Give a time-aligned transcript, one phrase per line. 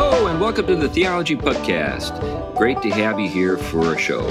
[0.00, 2.56] Hello, and welcome to the Theology Pugcast.
[2.56, 4.28] Great to have you here for a show.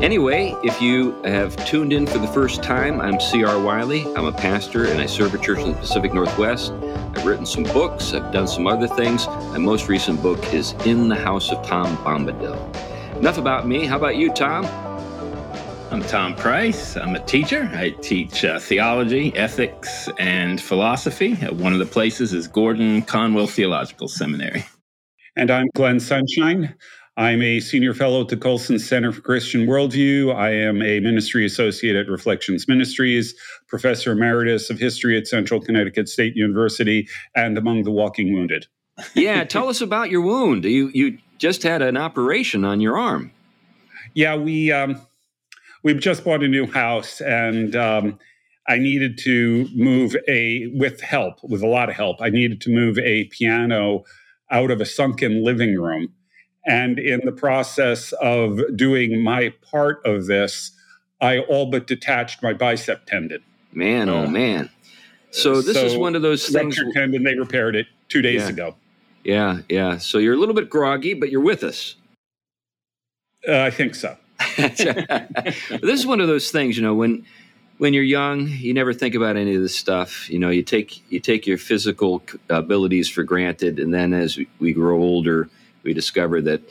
[0.00, 3.60] Anyway, if you have tuned in for the first time, I'm C.R.
[3.60, 4.06] Wiley.
[4.16, 6.72] I'm a pastor and I serve a church in the Pacific Northwest.
[6.72, 9.26] I've written some books, I've done some other things.
[9.26, 13.18] My most recent book is In the House of Tom Bombadil.
[13.18, 13.84] Enough about me.
[13.84, 14.64] How about you, Tom?
[15.90, 16.96] I'm Tom Price.
[16.96, 17.70] I'm a teacher.
[17.74, 21.34] I teach uh, theology, ethics, and philosophy.
[21.34, 24.64] One of the places is Gordon Conwell Theological Seminary.
[25.36, 26.74] And I'm Glenn Sunshine.
[27.18, 30.34] I'm a senior fellow at the Colson Center for Christian Worldview.
[30.34, 33.34] I am a ministry associate at Reflections Ministries,
[33.68, 38.66] professor emeritus of history at Central Connecticut State University, and among the walking wounded.
[39.14, 40.64] yeah, tell us about your wound.
[40.64, 43.30] You you just had an operation on your arm.
[44.14, 44.98] Yeah, we um,
[45.82, 48.18] we've just bought a new house, and um,
[48.68, 52.22] I needed to move a with help, with a lot of help.
[52.22, 54.04] I needed to move a piano
[54.50, 56.12] out of a sunken living room
[56.66, 60.72] and in the process of doing my part of this,
[61.20, 63.42] I all but detached my bicep tendon.
[63.72, 64.70] Man, oh uh, man.
[65.30, 66.78] So this so is one of those things.
[66.94, 68.48] tendon, they repaired it two days yeah.
[68.48, 68.76] ago.
[69.22, 69.98] Yeah, yeah.
[69.98, 71.94] So you're a little bit groggy, but you're with us.
[73.46, 74.16] Uh, I think so.
[74.56, 77.24] this is one of those things, you know, when
[77.78, 80.30] when you're young, you never think about any of this stuff.
[80.30, 84.72] You know, you take you take your physical abilities for granted, and then as we
[84.72, 85.48] grow older,
[85.82, 86.62] we discover that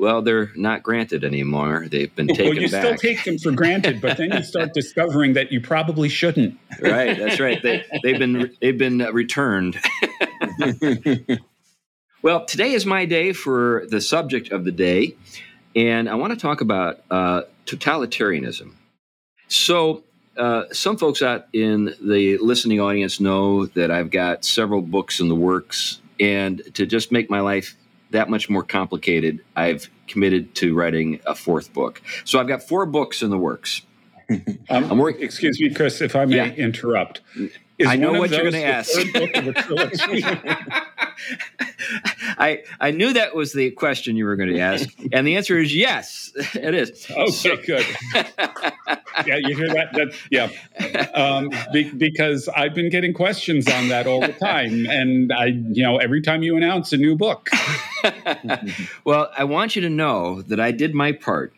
[0.00, 1.86] well, they're not granted anymore.
[1.90, 2.84] They've been taken well, you back.
[2.84, 6.58] still take them for granted, but then you start discovering that you probably shouldn't.
[6.80, 7.62] right, that's right.
[7.62, 9.78] They, have been they've been returned.
[12.22, 15.16] well, today is my day for the subject of the day,
[15.76, 18.72] and I want to talk about uh, totalitarianism.
[19.48, 20.02] So,
[20.40, 25.28] uh, some folks out in the listening audience know that I've got several books in
[25.28, 27.76] the works, and to just make my life
[28.10, 32.00] that much more complicated, I've committed to writing a fourth book.
[32.24, 33.82] So I've got four books in the works.
[34.30, 35.22] um, I'm working.
[35.22, 36.52] Excuse me, Chris, if I may yeah.
[36.52, 37.20] interrupt.
[37.36, 38.90] Is I know what you're going to ask.
[42.40, 45.58] I I knew that was the question you were going to ask, and the answer
[45.58, 47.06] is yes, it is.
[47.10, 47.86] Okay, so, good.
[49.26, 49.92] yeah, you hear that?
[49.92, 50.48] that yeah,
[51.14, 55.82] um, be, because I've been getting questions on that all the time, and I, you
[55.82, 57.50] know, every time you announce a new book.
[59.04, 61.52] well, I want you to know that I did my part.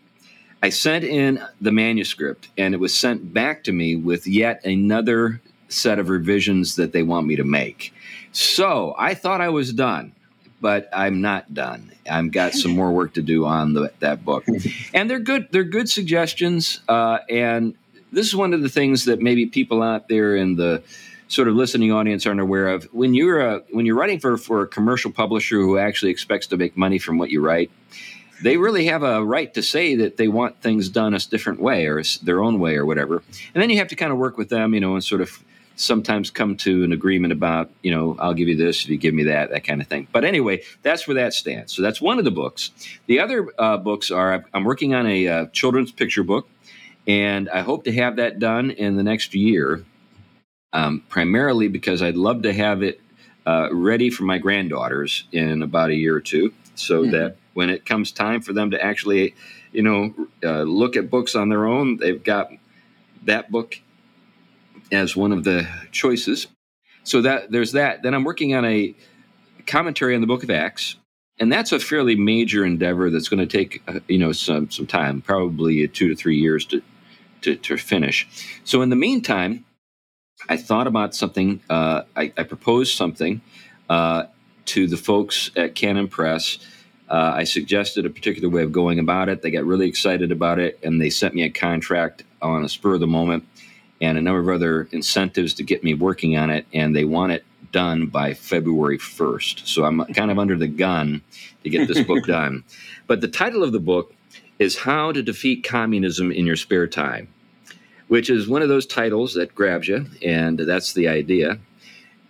[0.64, 5.40] I sent in the manuscript, and it was sent back to me with yet another
[5.68, 7.92] set of revisions that they want me to make.
[8.32, 10.12] So I thought I was done,
[10.62, 11.92] but I'm not done.
[12.10, 14.46] I've got some more work to do on the, that book,
[14.94, 15.48] and they're good.
[15.50, 17.74] They're good suggestions, uh, and
[18.12, 20.82] this is one of the things that maybe people out there in the
[21.28, 22.84] sort of listening audience aren't aware of.
[22.92, 26.56] When you're a, when you're writing for for a commercial publisher who actually expects to
[26.56, 27.70] make money from what you write,
[28.42, 31.86] they really have a right to say that they want things done a different way
[31.86, 33.22] or their own way or whatever.
[33.54, 35.42] And then you have to kind of work with them, you know, and sort of
[35.82, 39.14] sometimes come to an agreement about, you know, I'll give you this if you give
[39.14, 40.06] me that, that kind of thing.
[40.12, 41.74] But anyway, that's where that stands.
[41.74, 42.70] So that's one of the books.
[43.06, 46.48] The other uh, books are I'm working on a uh, children's picture book,
[47.06, 49.84] and I hope to have that done in the next year,
[50.72, 53.00] um, primarily because I'd love to have it
[53.44, 57.10] uh, ready for my granddaughters in about a year or two, so mm-hmm.
[57.10, 59.34] that when it comes time for them to actually,
[59.72, 62.50] you know, uh, look at books on their own, they've got
[63.24, 63.80] that book
[64.92, 66.46] as one of the choices.
[67.04, 68.02] So that there's that.
[68.02, 68.94] Then I'm working on a
[69.66, 70.96] commentary on the Book of Acts,
[71.40, 74.86] and that's a fairly major endeavor that's going to take uh, you know some some
[74.86, 76.82] time, probably two to three years to
[77.40, 78.28] to, to finish.
[78.64, 79.64] So in the meantime,
[80.48, 81.60] I thought about something.
[81.68, 83.40] Uh, I, I, proposed something
[83.88, 84.24] uh,
[84.66, 86.58] to the folks at Canon Press.
[87.08, 89.42] Uh, I suggested a particular way of going about it.
[89.42, 92.94] They got really excited about it, and they sent me a contract on a spur
[92.94, 93.44] of the moment
[94.02, 97.30] and a number of other incentives to get me working on it, and they want
[97.30, 99.66] it done by February 1st.
[99.66, 101.22] So I'm kind of under the gun
[101.62, 102.64] to get this book done.
[103.06, 104.12] But the title of the book
[104.58, 107.28] is How to Defeat Communism in Your Spare Time,
[108.08, 111.60] which is one of those titles that grabs you, and that's the idea.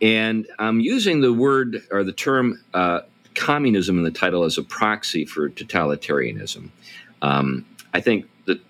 [0.02, 3.00] And I'm using the word or the term uh,
[3.34, 6.68] communism in the title as a proxy for totalitarianism.
[7.22, 7.64] Um,
[7.94, 8.60] I think the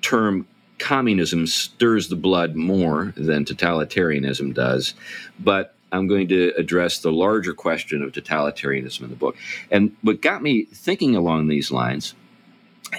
[0.00, 0.46] term
[0.82, 4.94] communism stirs the blood more than totalitarianism does.
[5.38, 9.36] But I'm going to address the larger question of totalitarianism in the book.
[9.70, 12.14] And what got me thinking along these lines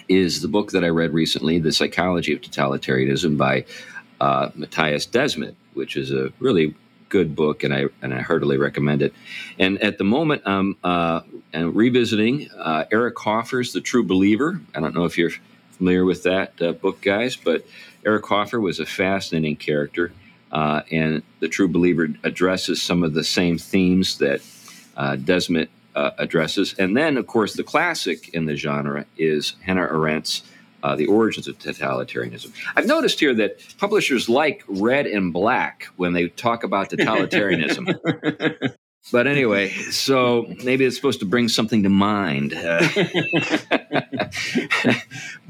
[0.07, 3.65] is the book that I read recently, The Psychology of Totalitarianism by
[4.21, 6.75] uh, Mattias Desmet, which is a really
[7.09, 9.13] good book, and I and I heartily recommend it.
[9.59, 11.21] And at the moment, I'm uh,
[11.53, 14.62] revisiting uh, Eric Hoffer's The True Believer.
[14.74, 15.31] I don't know if you're
[15.83, 17.65] familiar with that uh, book, guys, but
[18.06, 20.13] Eric Hoffer was a fascinating character,
[20.50, 24.39] uh, and The True Believer addresses some of the same themes that
[24.95, 26.74] uh, Desmet uh, addresses.
[26.80, 30.44] And then, of course, the classic in the genre is Hannah Arendt's
[30.83, 32.53] uh, The Origins of Totalitarianism.
[32.77, 38.74] I've noticed here that publishers like red and black when they talk about totalitarianism.
[39.11, 42.53] But anyway, so maybe it's supposed to bring something to mind.
[42.53, 42.88] Uh,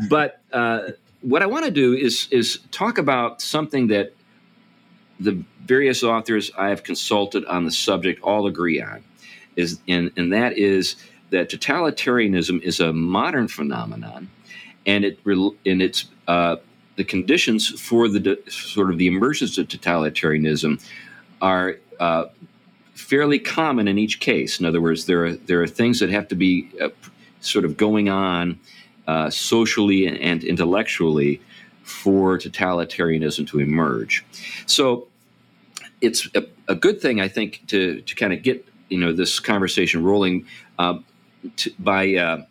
[0.09, 0.89] but uh,
[1.21, 4.13] what I want to do is is talk about something that
[5.19, 9.03] the various authors I have consulted on the subject all agree on
[9.55, 10.95] is and, and that is
[11.29, 14.29] that totalitarianism is a modern phenomenon,
[14.85, 16.57] and it and it's uh,
[16.95, 20.83] the conditions for the sort of the emergence of totalitarianism
[21.41, 22.25] are uh,
[22.93, 24.59] fairly common in each case.
[24.59, 26.89] In other words, there are there are things that have to be uh,
[27.41, 28.59] sort of going on
[29.07, 31.41] uh, socially and intellectually
[31.83, 34.25] for totalitarianism to emerge.
[34.65, 35.07] So
[36.01, 39.39] it's a, a good thing, I think, to to kind of get you know this
[39.39, 40.45] conversation rolling
[40.79, 40.99] uh,
[41.79, 42.45] by uh,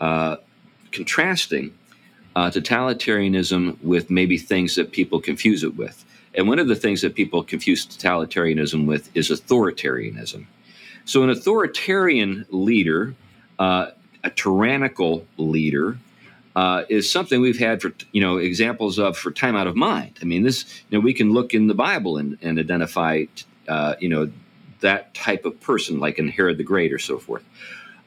[0.00, 0.36] uh,
[0.92, 1.74] contrasting
[2.36, 6.04] uh, totalitarianism with maybe things that people confuse it with.
[6.34, 10.46] And one of the things that people confuse totalitarianism with is authoritarianism.
[11.04, 13.14] So, an authoritarian leader,
[13.58, 13.90] uh,
[14.22, 15.98] a tyrannical leader,
[16.54, 20.18] uh, is something we've had for you know examples of for time out of mind.
[20.22, 23.24] I mean, this you know we can look in the Bible and, and identify
[23.68, 24.30] uh, you know
[24.80, 27.44] that type of person, like in Herod the Great or so forth.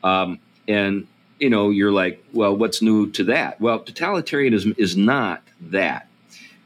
[0.03, 1.07] Um, and
[1.39, 3.59] you know, you're like, well, what's new to that?
[3.59, 6.07] Well, totalitarianism is not that.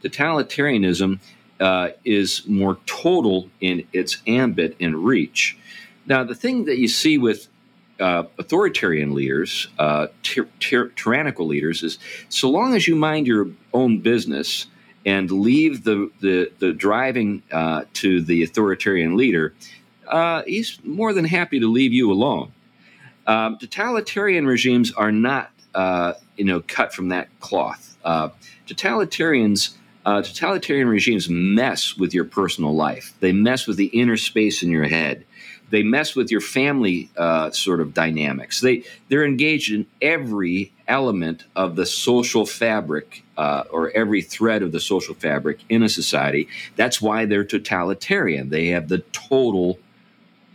[0.04, 1.20] Totalitarianism
[1.60, 5.58] uh, is more total in its ambit and reach.
[6.06, 7.48] Now, the thing that you see with
[8.00, 12.00] uh, authoritarian leaders, uh, ty- ty- tyrannical leaders, is
[12.30, 14.68] so long as you mind your own business
[15.06, 19.54] and leave the the, the driving uh, to the authoritarian leader,
[20.08, 22.52] uh, he's more than happy to leave you alone.
[23.26, 27.98] Um, totalitarian regimes are not, uh, you know, cut from that cloth.
[28.04, 28.30] Uh,
[28.68, 29.76] totalitarians,
[30.08, 33.14] uh, totalitarian regimes mess with your personal life.
[33.20, 35.26] They mess with the inner space in your head.
[35.70, 38.62] They mess with your family uh, sort of dynamics.
[38.62, 44.72] They they're engaged in every element of the social fabric uh, or every thread of
[44.72, 46.48] the social fabric in a society.
[46.78, 48.50] That's why they're totalitarian.
[48.50, 49.78] They have the total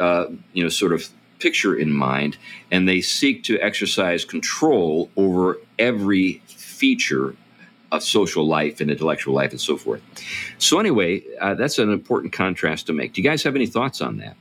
[0.00, 1.10] uh, you know, sort of
[1.40, 2.38] picture in mind,
[2.70, 7.36] and they seek to exercise control over every feature
[7.92, 10.02] of social life and intellectual life and so forth.
[10.58, 13.12] So, anyway, uh, that's an important contrast to make.
[13.12, 14.36] Do you guys have any thoughts on that?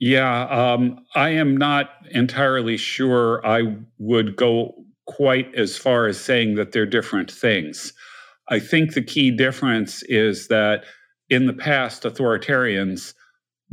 [0.00, 4.74] Yeah, um, I am not entirely sure I would go
[5.06, 7.92] quite as far as saying that they're different things.
[8.48, 10.84] I think the key difference is that
[11.30, 13.14] in the past, authoritarians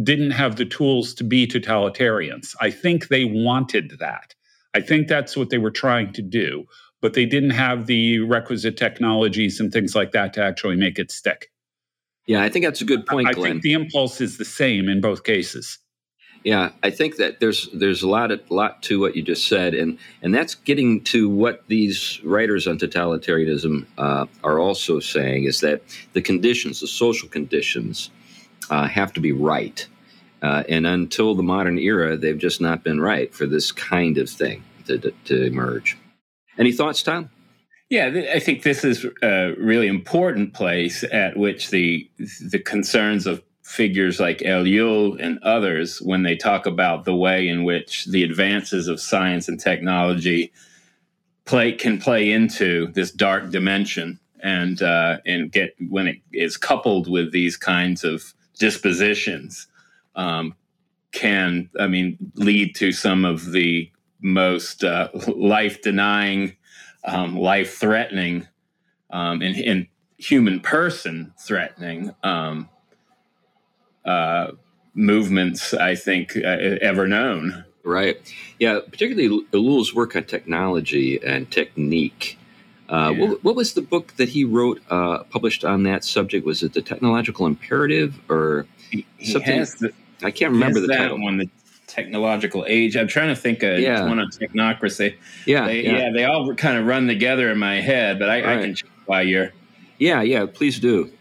[0.03, 2.55] didn't have the tools to be totalitarians.
[2.59, 4.35] I think they wanted that.
[4.73, 6.65] I think that's what they were trying to do,
[7.01, 11.11] but they didn't have the requisite technologies and things like that to actually make it
[11.11, 11.51] stick.
[12.27, 13.27] Yeah, I think that's a good point.
[13.27, 13.53] I, Glenn.
[13.53, 15.79] think the impulse is the same in both cases.
[16.43, 19.75] Yeah, I think that there's there's a lot of, lot to what you just said,
[19.75, 25.59] and and that's getting to what these writers on totalitarianism uh, are also saying is
[25.59, 25.81] that
[26.13, 28.09] the conditions, the social conditions,
[28.71, 29.87] uh, have to be right.
[30.41, 34.27] Uh, and until the modern era, they've just not been right for this kind of
[34.27, 35.95] thing to, to, to emerge.
[36.57, 37.29] Any thoughts, Tom?
[37.89, 42.09] Yeah, I think this is a really important place at which the
[42.49, 47.63] the concerns of figures like Ellul and others, when they talk about the way in
[47.63, 50.51] which the advances of science and technology
[51.45, 57.09] play can play into this dark dimension, and uh, and get when it is coupled
[57.09, 59.67] with these kinds of dispositions
[60.15, 60.55] um,
[61.11, 66.55] can, I mean, lead to some of the most uh, life denying,
[67.05, 68.47] um, life threatening,
[69.11, 69.87] um, and, and,
[70.17, 72.69] human person threatening um,
[74.05, 74.51] uh,
[74.93, 77.65] movements, I think, uh, ever known.
[77.83, 78.17] Right.
[78.59, 82.37] Yeah, particularly Ellul's work on technology and technique
[82.91, 83.25] uh, yeah.
[83.25, 86.45] what, what, was the book that he wrote, uh, published on that subject?
[86.45, 89.59] Was it the Technological Imperative or he, he something?
[89.79, 91.21] The, I can't remember the title.
[91.21, 91.49] one, the
[91.91, 92.95] Technological Age.
[92.95, 94.07] I'm trying to think of yeah.
[94.07, 95.17] one on technocracy.
[95.45, 96.11] Yeah, they, yeah, yeah.
[96.13, 98.59] They all kind of run together in my head, but I, right.
[98.59, 99.51] I can check by your.
[99.97, 100.45] Yeah, yeah.
[100.45, 101.11] Please do.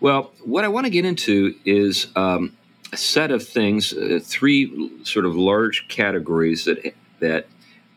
[0.00, 2.56] Well, what I want to get into is um,
[2.92, 7.46] a set of things, uh, three sort of large categories that that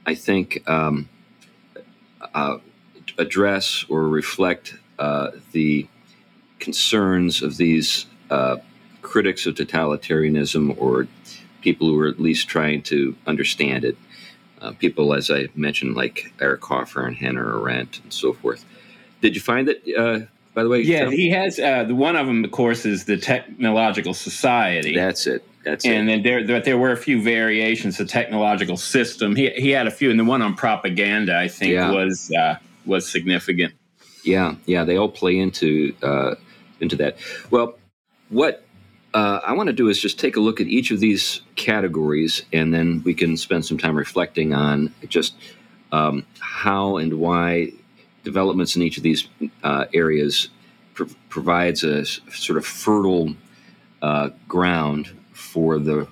[0.06, 1.10] I think um,
[2.34, 2.58] uh,
[3.18, 5.88] address or reflect uh, the
[6.60, 8.58] concerns of these uh,
[9.02, 11.08] critics of totalitarianism or
[11.64, 13.98] people who are at least trying to understand it.
[14.62, 18.66] Uh, people, as I mentioned, like Eric Hoffer and Hannah Arendt and so forth.
[19.22, 19.82] Did you find that?
[19.98, 21.60] Uh, by the way, yeah, he has.
[21.60, 24.96] Uh, one of them, of course, is the Technological Society.
[24.96, 25.44] That's it.
[25.66, 26.12] That's and it.
[26.12, 27.98] then there, there, there were a few variations.
[27.98, 29.36] The technological system.
[29.36, 31.92] He he had a few, and the one on propaganda, I think, yeah.
[31.92, 33.74] was uh, was significant.
[34.24, 36.36] Yeah, yeah, they all play into uh,
[36.80, 37.18] into that.
[37.50, 37.78] Well,
[38.30, 38.66] what
[39.14, 42.44] uh, I want to do is just take a look at each of these categories,
[42.52, 45.36] and then we can spend some time reflecting on just
[45.92, 47.72] um, how and why
[48.24, 49.28] developments in each of these
[49.64, 50.50] uh, areas
[50.94, 53.36] pr- provides a sort of fertile
[54.02, 56.08] uh, ground for the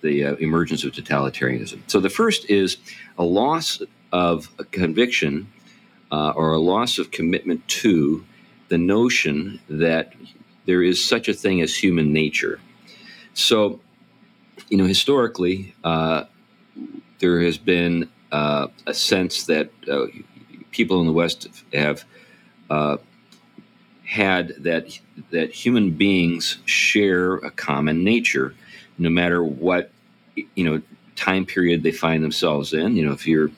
[0.00, 1.80] the uh, emergence of totalitarianism.
[1.88, 2.76] So the first is
[3.18, 5.48] a loss of a conviction
[6.12, 8.24] uh, or a loss of commitment to
[8.68, 10.14] the notion that
[10.68, 12.60] there is such a thing as human nature.
[13.32, 13.80] So,
[14.68, 16.24] you know, historically, uh,
[17.20, 20.04] there has been uh, a sense that uh,
[20.70, 22.04] people in the West have
[22.68, 22.98] uh,
[24.04, 24.98] had that
[25.30, 28.54] that human beings share a common nature,
[28.98, 29.90] no matter what
[30.36, 30.82] you know
[31.16, 32.94] time period they find themselves in.
[32.94, 33.50] You know, if you're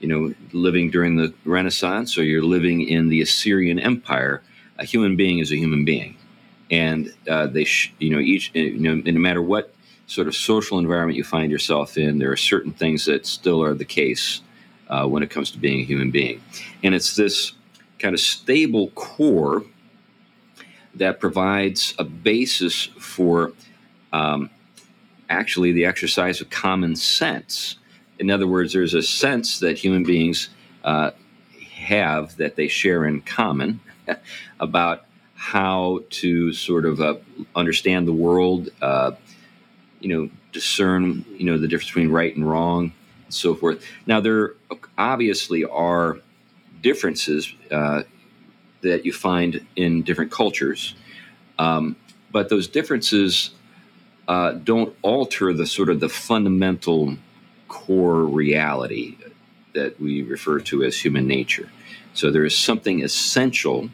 [0.00, 4.42] you know living during the Renaissance or you're living in the Assyrian Empire,
[4.76, 6.16] a human being is a human being,
[6.72, 9.72] and uh, they sh- you know each you know no matter what
[10.06, 13.74] sort of social environment you find yourself in, there are certain things that still are
[13.74, 14.40] the case
[14.88, 16.42] uh, when it comes to being a human being,
[16.82, 17.52] and it's this
[18.00, 19.62] kind of stable core
[20.94, 23.52] that provides a basis for
[24.12, 24.50] um,
[25.30, 27.76] actually the exercise of common sense.
[28.18, 30.50] In other words, there's a sense that human beings
[30.84, 31.12] uh,
[31.74, 33.80] have that they share in common
[34.60, 35.06] about
[35.42, 37.16] how to sort of uh,
[37.56, 39.10] understand the world, uh,
[39.98, 42.92] you know, discern, you know, the difference between right and wrong,
[43.24, 43.84] and so forth.
[44.06, 44.54] Now, there
[44.96, 46.18] obviously are
[46.80, 48.04] differences uh,
[48.82, 50.94] that you find in different cultures.
[51.58, 51.96] Um,
[52.30, 53.50] but those differences
[54.28, 57.16] uh, don't alter the sort of the fundamental
[57.66, 59.16] core reality
[59.74, 61.68] that we refer to as human nature.
[62.14, 63.90] So there is something essential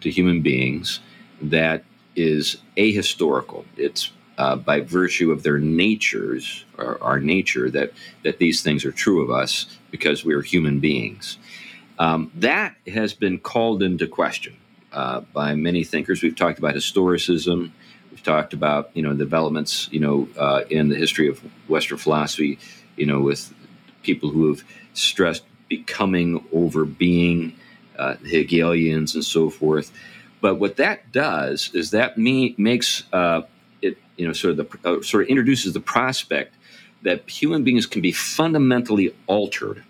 [0.00, 1.00] to human beings
[1.42, 1.84] that
[2.16, 3.64] is ahistorical.
[3.76, 7.92] It's uh, by virtue of their natures, or our nature, that
[8.24, 11.36] that these things are true of us because we are human beings.
[11.98, 14.56] Um, that has been called into question
[14.92, 16.22] uh, by many thinkers.
[16.22, 17.70] We've talked about historicism.
[18.10, 22.58] We've talked about you know developments you know uh, in the history of Western philosophy.
[22.96, 23.52] You know with
[24.02, 24.64] people who have
[24.94, 27.54] stressed becoming over being,
[28.00, 29.92] uh, Hegelians and so forth.
[30.40, 33.42] But what that does is that me- makes uh,
[33.82, 36.54] it you know sort of the uh, sort of introduces the prospect
[37.02, 39.84] that human beings can be fundamentally altered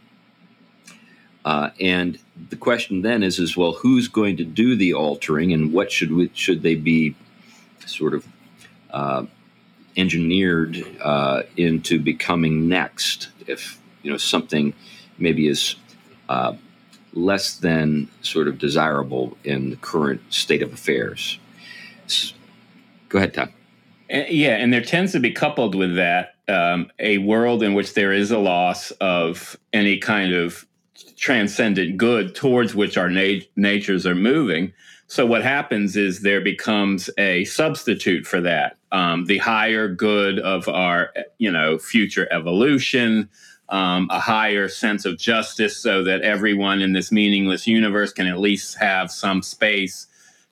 [1.44, 2.18] uh, and
[2.50, 6.12] the question then is, is well, who's going to do the altering, and what should
[6.12, 7.14] we, should they be
[7.86, 8.26] sort of
[8.90, 9.24] uh,
[9.96, 13.30] engineered uh, into becoming next?
[13.46, 14.74] If you know something
[15.18, 15.76] maybe is
[16.28, 16.54] uh,
[17.12, 21.38] less than sort of desirable in the current state of affairs.
[23.08, 23.50] Go ahead, Tom.
[24.08, 28.12] Yeah, and there tends to be coupled with that um, a world in which there
[28.12, 30.66] is a loss of any kind of
[31.16, 34.72] transcendent good towards which our nat- natures are moving.
[35.06, 38.76] So what happens is there becomes a substitute for that.
[38.92, 43.28] Um, the higher good of our, you know, future evolution,
[43.70, 48.38] um, a higher sense of justice, so that everyone in this meaningless universe can at
[48.38, 50.06] least have some space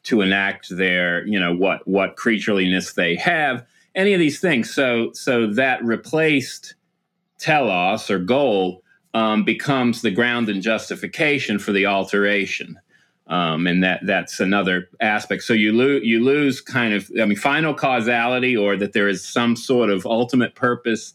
[0.05, 3.67] to enact their, you know, what what creatureliness they have.
[3.95, 4.73] Any of these things.
[4.73, 6.75] So so that replaced
[7.39, 8.83] telos or goal
[9.15, 12.79] um, becomes the ground and justification for the alteration.
[13.27, 15.43] Um, and that that's another aspect.
[15.43, 19.27] So you lose you lose kind of I mean final causality, or that there is
[19.27, 21.13] some sort of ultimate purpose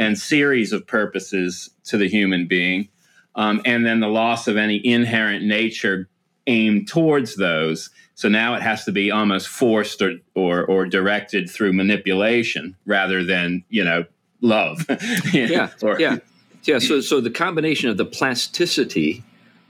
[0.00, 2.88] and series of purposes to the human being,
[3.36, 6.08] um, and then the loss of any inherent nature
[6.48, 7.90] aimed towards those.
[8.16, 13.22] So now it has to be almost forced or or, or directed through manipulation rather
[13.22, 14.04] than you know
[14.40, 14.84] love.
[15.32, 16.16] yeah, or, yeah.
[16.64, 19.22] Yeah, so so the combination of the plasticity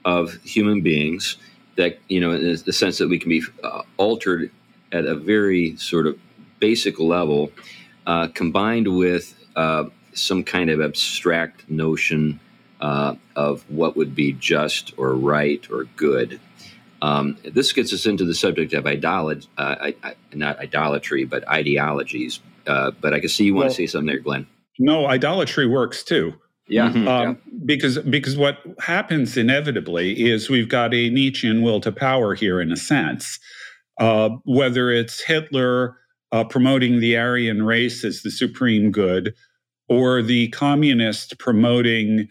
[0.05, 1.37] of human beings
[1.77, 4.51] that you know, in the sense that we can be uh, altered
[4.93, 6.19] at a very sort of
[6.59, 7.53] basic level,
[8.07, 12.41] uh, combined with uh, some kind of abstract notion
[12.81, 16.41] uh, of what would be just or right or good.
[17.03, 19.93] Um, this gets us into the subject of idolatry, uh,
[20.35, 22.41] not idolatry, but ideologies.
[22.67, 24.47] Uh, but I can see you want well, to say something there, Glenn.
[24.79, 26.35] No, idolatry works too.
[26.69, 27.09] Yeah, mm-hmm.
[27.09, 32.35] um, yeah, because because what happens inevitably is we've got a Nietzschean will to power
[32.35, 33.41] here in a sense.
[33.99, 35.97] Uh, whether it's Hitler
[36.33, 39.35] uh, promoting the Aryan race as the supreme good,
[39.91, 42.29] or the communist promoting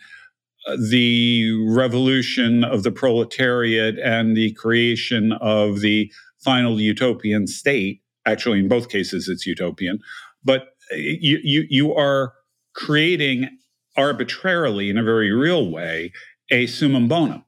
[0.65, 8.01] uh, the revolution of the proletariat and the creation of the final utopian state.
[8.25, 9.99] Actually, in both cases, it's utopian.
[10.43, 12.33] But uh, you, you, you are
[12.73, 13.49] creating
[13.97, 16.13] arbitrarily, in a very real way,
[16.49, 17.43] a summum bonum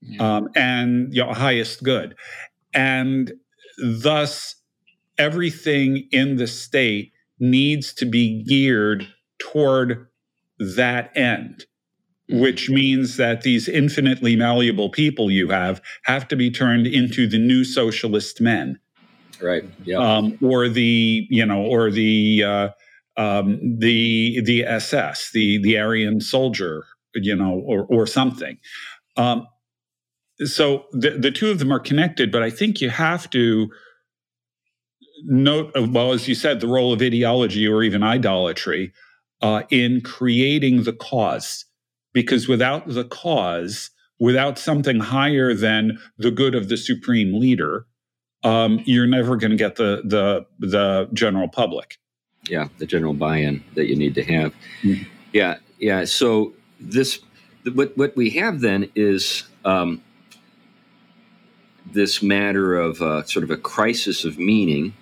[0.00, 0.36] yeah.
[0.36, 2.14] um, and your highest good.
[2.72, 3.32] And
[3.78, 4.54] thus,
[5.18, 9.06] everything in the state needs to be geared
[9.38, 10.06] toward
[10.58, 11.66] that end,
[12.30, 12.40] mm-hmm.
[12.40, 17.38] which means that these infinitely malleable people you have have to be turned into the
[17.38, 18.78] new socialist men.
[19.42, 19.64] Right.
[19.84, 19.98] Yeah.
[19.98, 22.68] Um, or the, you know, or the, uh,
[23.16, 28.58] um, the the SS, the the Aryan soldier, you know, or or something.
[29.16, 29.46] Um,
[30.44, 33.70] so the the two of them are connected, but I think you have to
[35.24, 38.92] note, well, as you said, the role of ideology or even idolatry
[39.42, 41.64] uh, in creating the cause,
[42.12, 47.86] because without the cause, without something higher than the good of the supreme leader,
[48.44, 51.98] um, you're never going to get the the the general public
[52.48, 54.52] yeah, the general buy-in that you need to have.
[54.82, 55.04] Mm-hmm.
[55.32, 56.04] Yeah, yeah.
[56.04, 57.20] So this,
[57.74, 60.02] what what we have then is um,
[61.92, 64.94] this matter of uh, sort of a crisis of meaning,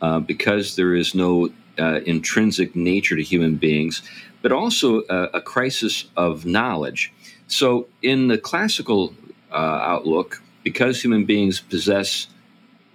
[0.00, 4.02] uh, because there is no uh, intrinsic nature to human beings,
[4.42, 7.12] but also a, a, crisis of knowledge.
[7.48, 9.14] So in the classical
[9.50, 12.28] uh, outlook, because human beings possess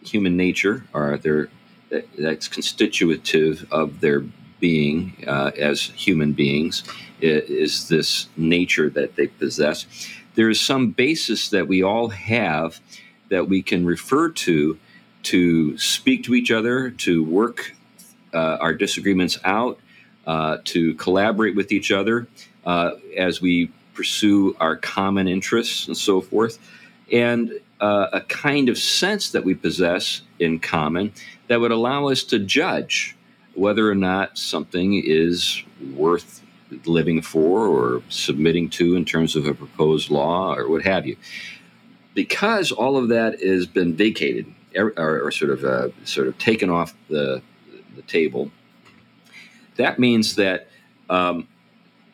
[0.04, 1.50] human nature, or their
[2.18, 4.24] that's constitutive of their
[4.60, 6.84] being uh, as human beings
[7.20, 9.86] is this nature that they possess.
[10.36, 12.80] There is some basis that we all have
[13.30, 14.78] that we can refer to
[15.24, 17.76] to speak to each other, to work
[18.34, 19.80] uh, our disagreements out,
[20.28, 22.28] uh, to collaborate with each other
[22.66, 26.60] uh, as we pursue our common interests and so forth.
[27.12, 31.12] And uh, a kind of sense that we possess in common
[31.48, 33.18] that would allow us to judge
[33.56, 35.64] whether or not something is
[35.94, 36.42] worth
[36.86, 41.18] living for or submitting to in terms of a proposed law or what have you.
[42.14, 46.70] Because all of that has been vacated or, or sort of uh, sort of taken
[46.70, 47.42] off the
[47.96, 48.52] the table,
[49.78, 50.68] that means that
[51.10, 51.48] um,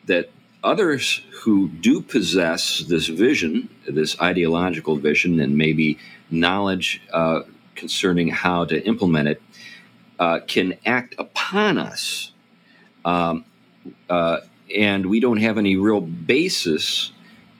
[0.06, 0.30] that
[0.64, 5.98] others who do possess this vision, this ideological vision, and maybe
[6.30, 7.40] knowledge uh,
[7.74, 9.42] concerning how to implement it,
[10.18, 12.32] uh, can act upon us.
[13.04, 13.44] Um,
[14.10, 14.38] uh,
[14.74, 17.12] and we don't have any real basis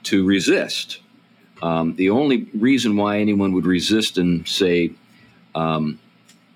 [0.05, 1.01] to resist.
[1.63, 4.93] Um, the only reason why anyone would resist and say
[5.55, 5.99] um,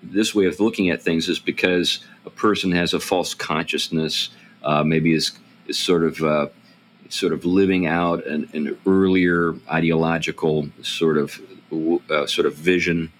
[0.03, 4.29] this way of looking at things is because a person has a false consciousness,
[4.63, 5.31] uh, maybe is
[5.67, 6.47] is sort of uh,
[7.09, 11.41] sort of living out an, an earlier ideological sort of
[12.09, 13.11] uh, sort of vision.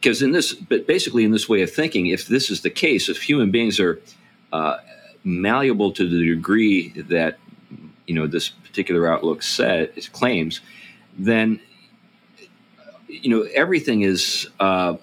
[0.00, 3.08] Because in this, but basically in this way of thinking, if this is the case,
[3.08, 4.00] if human beings are
[4.52, 4.78] uh,
[5.24, 7.38] malleable to the degree that
[8.06, 10.60] you know this particular outlook said claims,
[11.18, 11.60] then
[13.08, 14.96] you know everything is uh,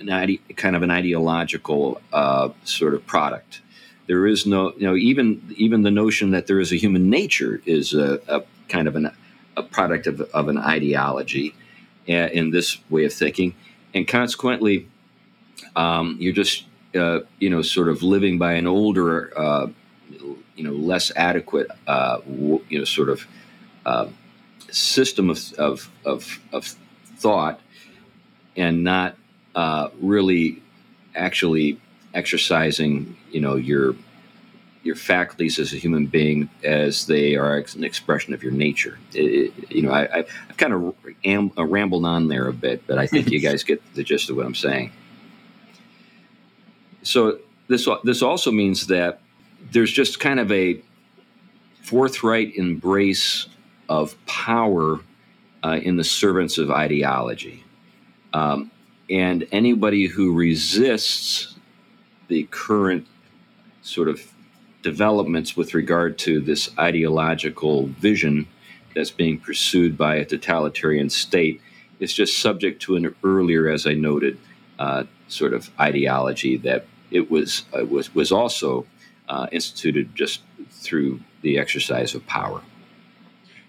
[0.00, 3.60] an ide- kind of an ideological uh, sort of product.
[4.06, 7.60] There is no, you know, even even the notion that there is a human nature
[7.66, 9.10] is a, a kind of an,
[9.56, 11.54] a product of, of an ideology
[12.08, 13.54] uh, in this way of thinking,
[13.92, 14.88] and consequently,
[15.76, 19.66] um, you're just uh, you know sort of living by an older, uh,
[20.56, 23.26] you know, less adequate, uh, you know, sort of
[23.84, 24.06] uh,
[24.70, 26.64] system of, of of of
[27.16, 27.60] thought,
[28.56, 29.16] and not
[29.58, 30.62] uh, really
[31.16, 31.80] actually
[32.14, 33.96] exercising you know your
[34.84, 38.96] your faculties as a human being as they are an expression of your nature.
[39.12, 40.06] It, you know, I,
[40.46, 40.94] have kind of
[41.24, 44.30] am, uh, rambled on there a bit, but I think you guys get the gist
[44.30, 44.92] of what I'm saying.
[47.02, 49.20] So this this also means that
[49.72, 50.80] there's just kind of a
[51.82, 53.48] forthright embrace
[53.88, 55.00] of power
[55.64, 57.64] uh, in the servants of ideology,
[58.32, 58.70] um,
[59.10, 61.56] and anybody who resists
[62.28, 63.06] the current
[63.82, 64.32] sort of
[64.82, 68.46] developments with regard to this ideological vision
[68.94, 71.60] that's being pursued by a totalitarian state
[72.00, 74.38] is just subject to an earlier, as I noted,
[74.78, 78.86] uh, sort of ideology that it was uh, was was also
[79.28, 82.62] uh, instituted just through the exercise of power.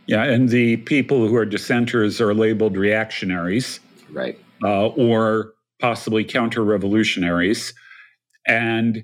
[0.06, 3.80] Yeah, and the people who are dissenters are labeled reactionaries,
[4.12, 7.74] right, uh, or possibly counter-revolutionaries.
[8.48, 9.04] And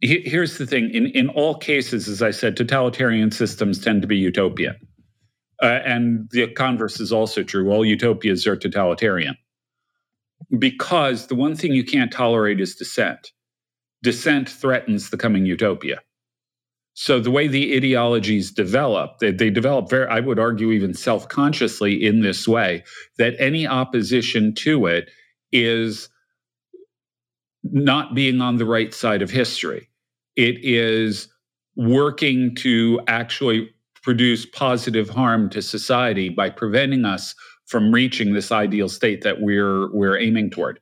[0.00, 4.08] he, here's the thing: in in all cases, as I said, totalitarian systems tend to
[4.08, 4.76] be utopian,
[5.62, 7.70] uh, and the converse is also true.
[7.70, 9.36] All utopias are totalitarian,
[10.58, 13.32] because the one thing you can't tolerate is dissent.
[14.02, 16.00] Dissent threatens the coming utopia.
[16.98, 22.02] So the way the ideologies develop, they, they develop very, I would argue, even self-consciously
[22.02, 22.84] in this way,
[23.18, 25.10] that any opposition to it
[25.52, 26.08] is
[27.62, 29.90] not being on the right side of history.
[30.36, 31.28] It is
[31.76, 33.68] working to actually
[34.02, 37.34] produce positive harm to society by preventing us
[37.66, 40.80] from reaching this ideal state that we're we're aiming toward.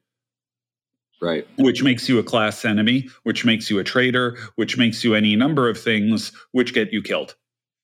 [1.20, 1.46] Right.
[1.56, 5.36] Which makes you a class enemy, which makes you a traitor, which makes you any
[5.36, 7.34] number of things which get you killed.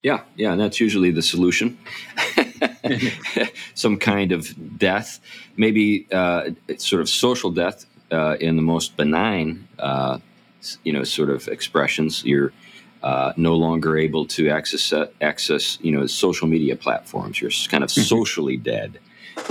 [0.02, 1.78] Yeah, yeah, and that's usually the solution.
[3.74, 5.20] Some kind of death,
[5.56, 10.18] maybe uh, sort of social death uh, in the most benign, uh,
[10.84, 12.24] you know, sort of expressions.
[12.24, 12.52] You're
[13.02, 17.40] uh, no longer able to access access, you know, social media platforms.
[17.40, 18.02] You're kind of mm-hmm.
[18.02, 18.98] socially dead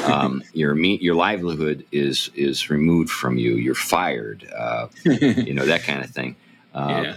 [0.03, 3.55] um, your your livelihood is is removed from you.
[3.55, 4.49] You're fired.
[4.55, 6.35] Uh, you know that kind of thing.
[6.73, 7.15] Uh, yeah.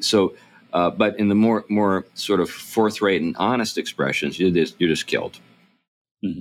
[0.00, 0.34] So,
[0.72, 4.90] uh, but in the more more sort of forthright and honest expressions, you're just, you're
[4.90, 5.38] just killed.
[6.24, 6.40] Mm-hmm.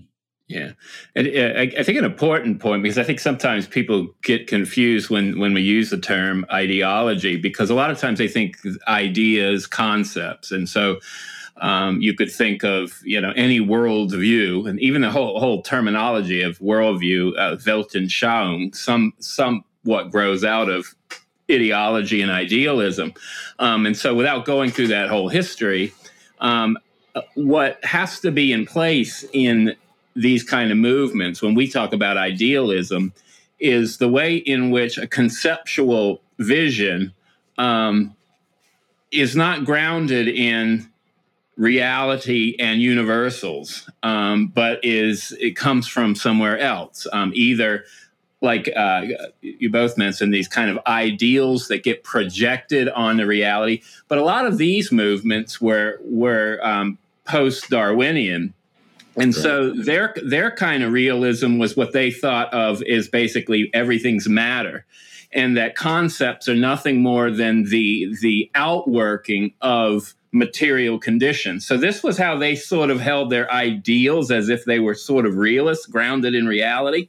[0.50, 0.72] Yeah,
[1.14, 5.10] and uh, I, I, think an important point because I think sometimes people get confused
[5.10, 9.68] when when we use the term ideology because a lot of times they think ideas,
[9.68, 11.00] concepts, and so
[11.62, 16.42] um, you could think of you know any worldview, and even the whole whole terminology
[16.42, 20.96] of worldview, uh, Weltanschauung, some somewhat grows out of
[21.52, 23.14] ideology and idealism.
[23.60, 25.94] Um, and so, without going through that whole history,
[26.40, 26.78] um,
[27.16, 29.76] uh, what has to be in place in
[30.16, 33.14] these kind of movements when we talk about idealism
[33.60, 37.14] is the way in which a conceptual vision
[37.58, 38.16] um,
[39.12, 40.88] is not grounded in
[41.58, 47.08] reality and universals, um, but is it comes from somewhere else.
[47.12, 47.84] Um, either
[48.42, 49.06] like uh,
[49.42, 53.82] you both mentioned, these kind of ideals that get projected on the reality.
[54.08, 58.54] But a lot of these movements were were um, post Darwinian.
[59.16, 59.42] And right.
[59.42, 64.86] so their their kind of realism was what they thought of is basically everything's matter,
[65.32, 71.66] and that concepts are nothing more than the the outworking of material conditions.
[71.66, 75.26] So this was how they sort of held their ideals as if they were sort
[75.26, 77.08] of realists, grounded in reality.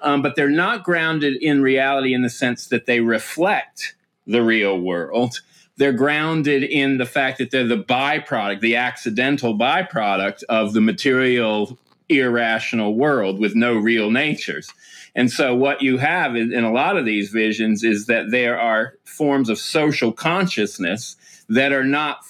[0.00, 4.78] Um, but they're not grounded in reality in the sense that they reflect the real
[4.78, 5.40] world.
[5.76, 11.78] They're grounded in the fact that they're the byproduct, the accidental byproduct of the material,
[12.08, 14.72] irrational world with no real natures.
[15.14, 18.58] And so, what you have in, in a lot of these visions is that there
[18.58, 21.16] are forms of social consciousness
[21.48, 22.24] that are not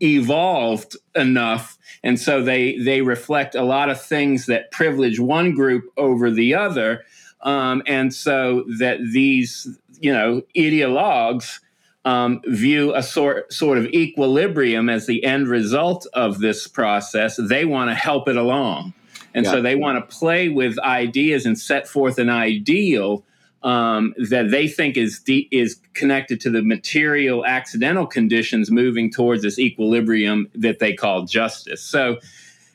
[0.00, 5.92] evolved enough and so they they reflect a lot of things that privilege one group
[5.96, 7.04] over the other.
[7.40, 9.66] Um, and so that these
[9.98, 11.58] you know ideologues
[12.04, 17.36] um, view a sort sort of equilibrium as the end result of this process.
[17.36, 18.94] They want to help it along.
[19.34, 19.50] And yeah.
[19.50, 23.24] so they want to play with ideas and set forth an ideal
[23.66, 29.42] um, that they think is de- is connected to the material accidental conditions moving towards
[29.42, 31.82] this equilibrium that they call justice.
[31.82, 32.12] So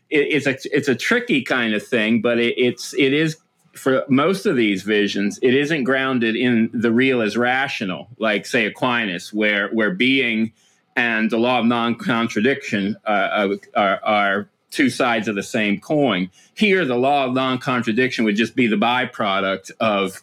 [0.10, 3.38] it, it's a it's a tricky kind of thing, but it, it's it is
[3.72, 8.66] for most of these visions, it isn't grounded in the real as rational, like say
[8.66, 10.52] Aquinas, where where being
[10.98, 16.30] and the law of non-contradiction uh, are, are two sides of the same coin.
[16.54, 20.22] Here, the law of non-contradiction would just be the byproduct of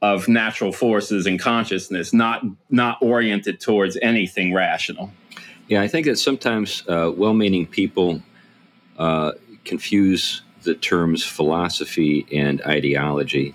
[0.00, 5.10] of natural forces and consciousness, not not oriented towards anything rational.
[5.68, 8.22] Yeah, I think that sometimes uh, well-meaning people
[8.98, 9.32] uh,
[9.64, 13.54] confuse the terms philosophy and ideology,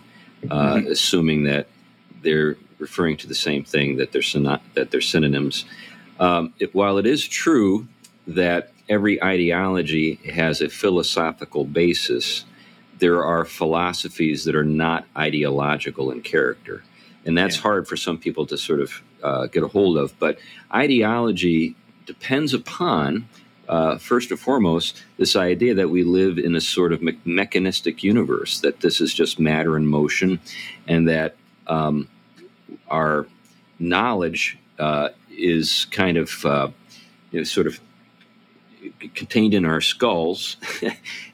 [0.51, 0.87] uh, mm-hmm.
[0.91, 1.67] assuming that
[2.21, 5.65] they're referring to the same thing, that they're syn- that they're synonyms.
[6.19, 7.87] Um, it, while it is true
[8.27, 12.45] that every ideology has a philosophical basis,
[13.03, 16.81] there are philosophies that are not ideological in character.
[17.25, 17.63] and that's yeah.
[17.63, 20.17] hard for some people to sort of uh, get a hold of.
[20.19, 20.39] But
[20.73, 23.27] ideology depends upon,
[23.67, 28.03] uh, first and foremost, this idea that we live in a sort of me- mechanistic
[28.03, 30.39] universe, that this is just matter in motion,
[30.87, 31.35] and that
[31.67, 32.07] um,
[32.87, 33.27] our
[33.79, 36.69] knowledge uh, is kind of uh,
[37.31, 37.81] you know, sort of
[39.15, 40.57] contained in our skulls,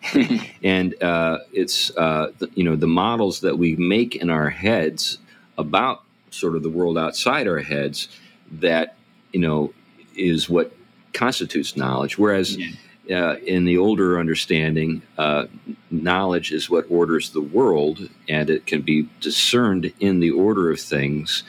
[0.64, 5.20] and uh, it's uh, the, you know the models that we make in our heads
[5.58, 8.08] about sort of the world outside our heads
[8.52, 8.96] that
[9.32, 9.74] you know
[10.16, 10.72] is what
[11.14, 12.18] constitutes knowledge.
[12.18, 13.32] Whereas yeah.
[13.32, 15.46] uh, in the older understanding, uh,
[15.92, 20.80] knowledge is what orders the world, and it can be discerned in the order of
[20.80, 21.44] things.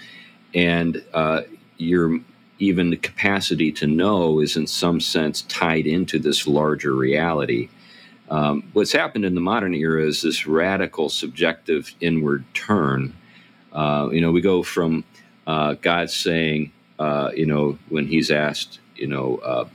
[0.55, 1.43] And uh,
[1.77, 2.21] your
[2.61, 7.69] even the capacity to know is in some sense tied into this larger reality.
[8.29, 13.17] Um, what's happened in the modern era is this radical subjective inward turn.
[13.73, 15.05] Uh, you know, we go from
[15.47, 19.67] uh, God saying, uh, you know, when he's asked, you know, uh,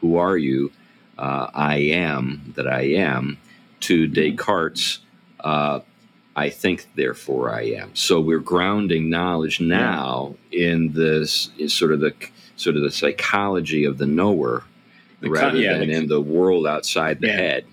[0.00, 0.72] who are you?
[1.18, 3.38] Uh, I am that I am,
[3.80, 4.14] to mm-hmm.
[4.14, 5.00] Descartes,
[5.40, 5.80] uh,
[6.38, 7.94] I think, therefore I am.
[7.96, 10.68] So we're grounding knowledge now yeah.
[10.68, 12.14] in this in sort of the
[12.54, 14.62] sort of the psychology of the knower,
[15.20, 17.36] the rather con- yeah, than the, in the world outside the yeah.
[17.36, 17.66] head.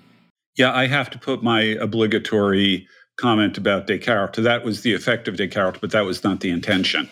[0.57, 4.41] Yeah, I have to put my obligatory comment about Descartes.
[4.43, 7.07] That was the effect of Descartes, but that was not the intention.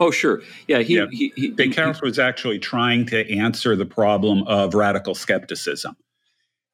[0.00, 0.42] Oh, sure.
[0.66, 1.06] Yeah, he, yeah.
[1.10, 5.94] he, he Descartes he, was actually trying to answer the problem of radical skepticism.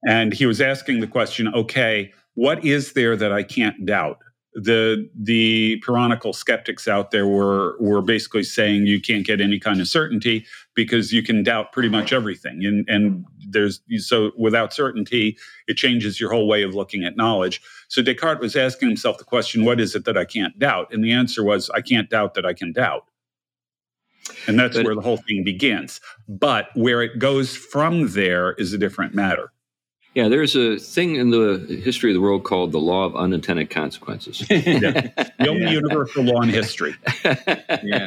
[0.06, 4.18] And he was asking the question okay, what is there that I can't doubt?
[4.54, 9.80] The the Pyrrhonical skeptics out there were were basically saying you can't get any kind
[9.80, 15.38] of certainty because you can doubt pretty much everything, and and there's so without certainty
[15.68, 17.62] it changes your whole way of looking at knowledge.
[17.88, 20.92] So Descartes was asking himself the question, what is it that I can't doubt?
[20.92, 23.06] And the answer was, I can't doubt that I can doubt.
[24.46, 26.00] And that's but, where the whole thing begins.
[26.28, 29.52] But where it goes from there is a different matter.
[30.14, 33.70] Yeah, there's a thing in the history of the world called the law of unintended
[33.70, 34.44] consequences.
[34.50, 34.58] yeah.
[34.60, 35.70] The only yeah.
[35.70, 36.94] universal law in history.
[37.24, 38.06] yeah.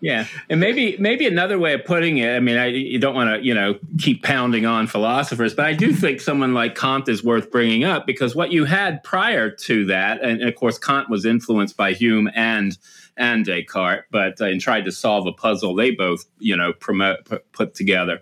[0.00, 0.26] Yeah.
[0.48, 3.46] And maybe maybe another way of putting it, I mean, I, you don't want to,
[3.46, 7.50] you know, keep pounding on philosophers, but I do think someone like Kant is worth
[7.52, 11.76] bringing up because what you had prior to that, and of course, Kant was influenced
[11.76, 12.76] by Hume and
[13.20, 17.18] and Descartes, but uh, and tried to solve a puzzle they both, you know, promote
[17.52, 18.20] put, together.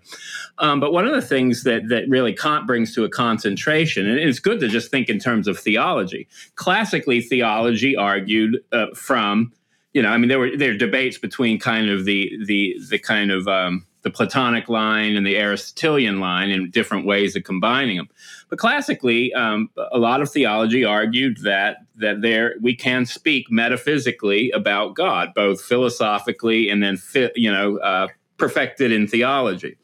[0.58, 4.18] Um, but one of the things that that really Kant brings to a concentration, and
[4.18, 6.28] it's good to just think in terms of theology.
[6.56, 9.52] Classically, theology argued uh, from,
[9.94, 13.30] you know, I mean, there were there debates between kind of the the the kind
[13.30, 18.08] of um, the Platonic line and the Aristotelian line and different ways of combining them.
[18.48, 24.50] But classically, um, a lot of theology argued that that there we can speak metaphysically
[24.52, 29.76] about God, both philosophically and then fi- you know uh, perfected in theology.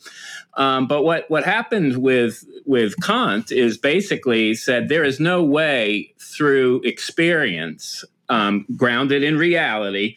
[0.57, 6.15] Um, but what what happened with with Kant is basically said there is no way
[6.19, 10.17] through experience um, grounded in reality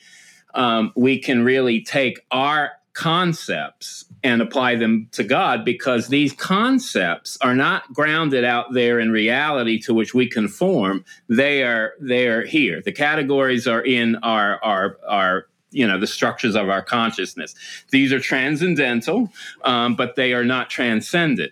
[0.57, 7.37] um, we can really take our concepts and apply them to God because these concepts
[7.41, 11.05] are not grounded out there in reality to which we conform.
[11.29, 12.81] They are they are here.
[12.81, 17.53] The categories are in our our our you know the structures of our consciousness.
[17.91, 19.31] These are transcendental,
[19.63, 21.51] um, but they are not transcendent.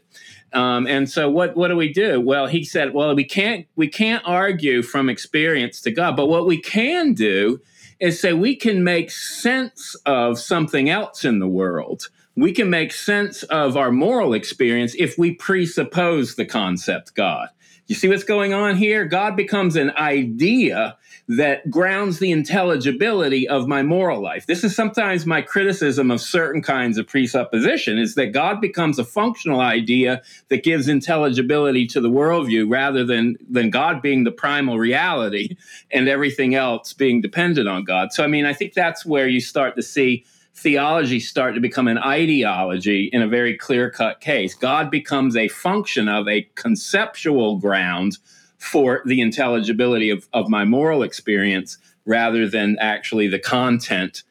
[0.51, 2.19] Um, and so what what do we do?
[2.19, 6.47] Well, he said, well, we can't we can't argue from experience to God, but what
[6.47, 7.61] we can do
[7.99, 12.09] is say we can make sense of something else in the world.
[12.35, 17.47] We can make sense of our moral experience if we presuppose the concept God.
[17.87, 19.05] You see what's going on here?
[19.05, 24.45] God becomes an idea that grounds the intelligibility of my moral life.
[24.45, 29.03] This is sometimes my criticism of certain kinds of presupposition is that God becomes a
[29.03, 34.77] functional idea that gives intelligibility to the worldview rather than, than God being the primal
[34.77, 35.57] reality
[35.91, 38.13] and everything else being dependent on God.
[38.13, 41.87] So, I mean, I think that's where you start to see theology start to become
[41.87, 44.53] an ideology in a very clear cut case.
[44.53, 48.19] God becomes a function of a conceptual ground
[48.65, 54.23] for the intelligibility of, of my moral experience rather than actually the content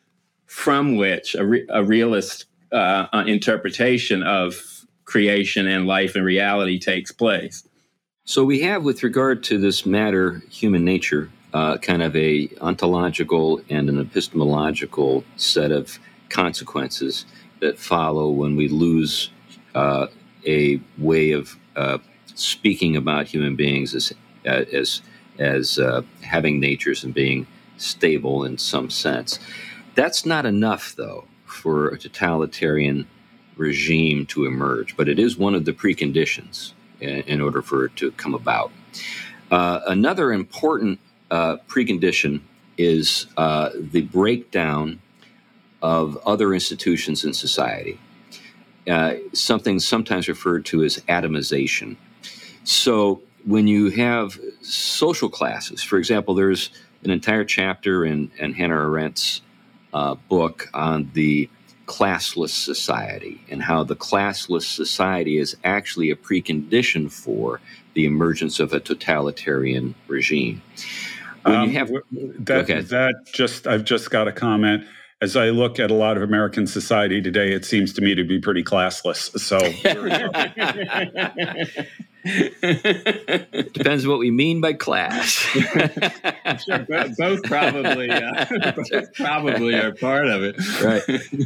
[0.47, 6.79] from which a, re- a realist uh, uh, interpretation of creation and life and reality
[6.79, 7.67] takes place.
[8.25, 13.61] So we have, with regard to this matter, human nature, uh, kind of a ontological
[13.69, 17.27] and an epistemological set of consequences
[17.61, 19.31] that follow when we lose
[19.75, 20.07] uh,
[20.47, 21.99] a way of uh,
[22.35, 24.13] speaking about human beings as
[24.45, 25.03] as
[25.39, 29.39] as uh, having natures and being stable in some sense.
[29.95, 33.07] That's not enough, though, for a totalitarian
[33.57, 37.97] regime to emerge, but it is one of the preconditions in, in order for it
[37.97, 38.73] to come about.
[39.51, 40.99] Uh, another important
[41.31, 42.41] uh, precondition
[42.77, 45.01] is uh, the breakdown
[45.83, 48.01] of other institutions in society,
[48.89, 51.97] uh, something sometimes referred to as atomization.
[52.65, 56.71] So, when you have social classes, for example, there's
[57.03, 59.43] an entire chapter in, in Hannah Arendt's
[59.93, 61.49] uh, book on the
[61.87, 67.61] classless society and how the classless society is actually a precondition for
[67.93, 70.63] the emergence of a totalitarian regime.
[71.43, 71.91] When um, you have
[72.41, 72.81] that, okay.
[72.81, 74.87] that just I've just got a comment.
[75.25, 78.25] As I look at a lot of American society today, it seems to me to
[78.25, 79.31] be pretty classless.
[79.41, 79.59] So
[83.73, 85.31] Depends what we mean by class.
[85.31, 86.79] sure,
[87.17, 88.45] both probably, uh,
[88.77, 91.03] both probably are part of it, right?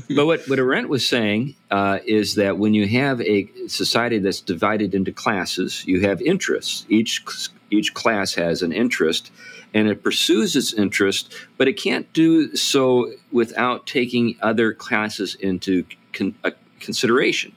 [0.16, 4.40] But what what Arendt was saying uh, is that when you have a society that's
[4.40, 6.84] divided into classes, you have interests.
[6.88, 7.22] Each
[7.70, 9.30] each class has an interest,
[9.74, 15.84] and it pursues its interest, but it can't do so without taking other classes into
[16.12, 16.50] con- uh,
[16.80, 17.54] consideration.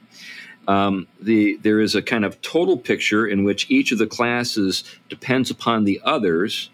[0.67, 4.83] Um, the there is a kind of total picture in which each of the classes
[5.09, 6.69] depends upon the others,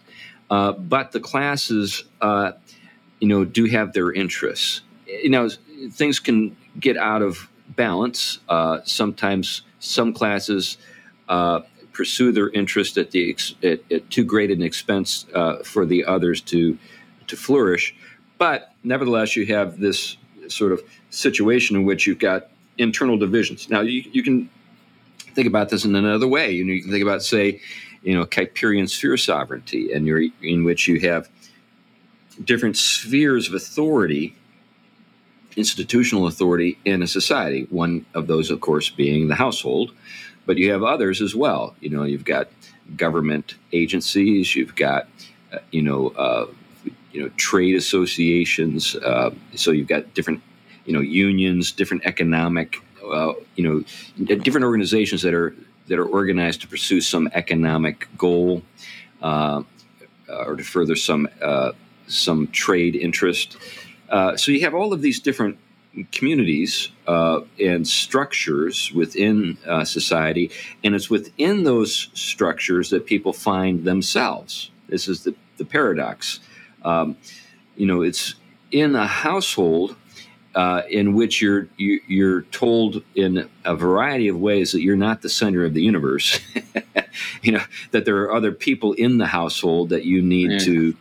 [0.50, 2.52] uh, but the classes, uh,
[3.20, 4.82] you know, do have their interests.
[5.06, 5.50] You know,
[5.92, 8.40] things can get out of balance.
[8.50, 10.78] Uh, sometimes some classes
[11.30, 11.62] uh,
[11.98, 16.06] pursue their interest at the ex- at, at, too great an expense uh, for the
[16.06, 16.78] others to
[17.26, 17.96] to flourish.
[18.38, 20.16] But nevertheless, you have this
[20.48, 23.70] sort of situation in which you've got internal divisions.
[23.70, 24.50] Now, you, you can
[25.34, 26.52] think about this in another way.
[26.52, 27.60] You know, you can think about, say,
[28.04, 31.28] you know, Kuyperian sphere sovereignty, and you're, in which you have
[32.44, 34.36] different spheres of authority,
[35.56, 37.68] institutional authority in a society.
[37.72, 39.92] One of those, of course, being the household,
[40.48, 41.76] but you have others as well.
[41.82, 42.48] You know, you've got
[42.96, 45.08] government agencies, you've got,
[45.54, 46.48] uh, you know, uh,
[47.12, 48.96] you know, trade associations.
[48.96, 50.42] Uh, so you've got different
[50.86, 55.54] you know unions, different economic, uh, you know, different organizations that are
[55.88, 58.64] that are organized to pursue some economic goal
[59.22, 59.62] uh,
[60.30, 61.74] or to further some uh,
[62.08, 63.58] some trade interest.
[64.38, 65.58] So you have all of these different
[66.12, 70.52] communities uh, and structures within uh, society,
[70.84, 74.72] and it's within those structures that people find themselves.
[74.90, 76.40] This is the, the paradox.
[76.84, 77.18] Um,
[77.76, 78.36] you know, it's
[78.72, 79.96] in a household
[80.58, 84.82] uh, in which you're you, are you are told in a variety of ways that
[84.82, 86.40] you're not the center of the universe.
[87.44, 90.58] you know that there are other people in the household that you need yeah.
[90.60, 90.96] to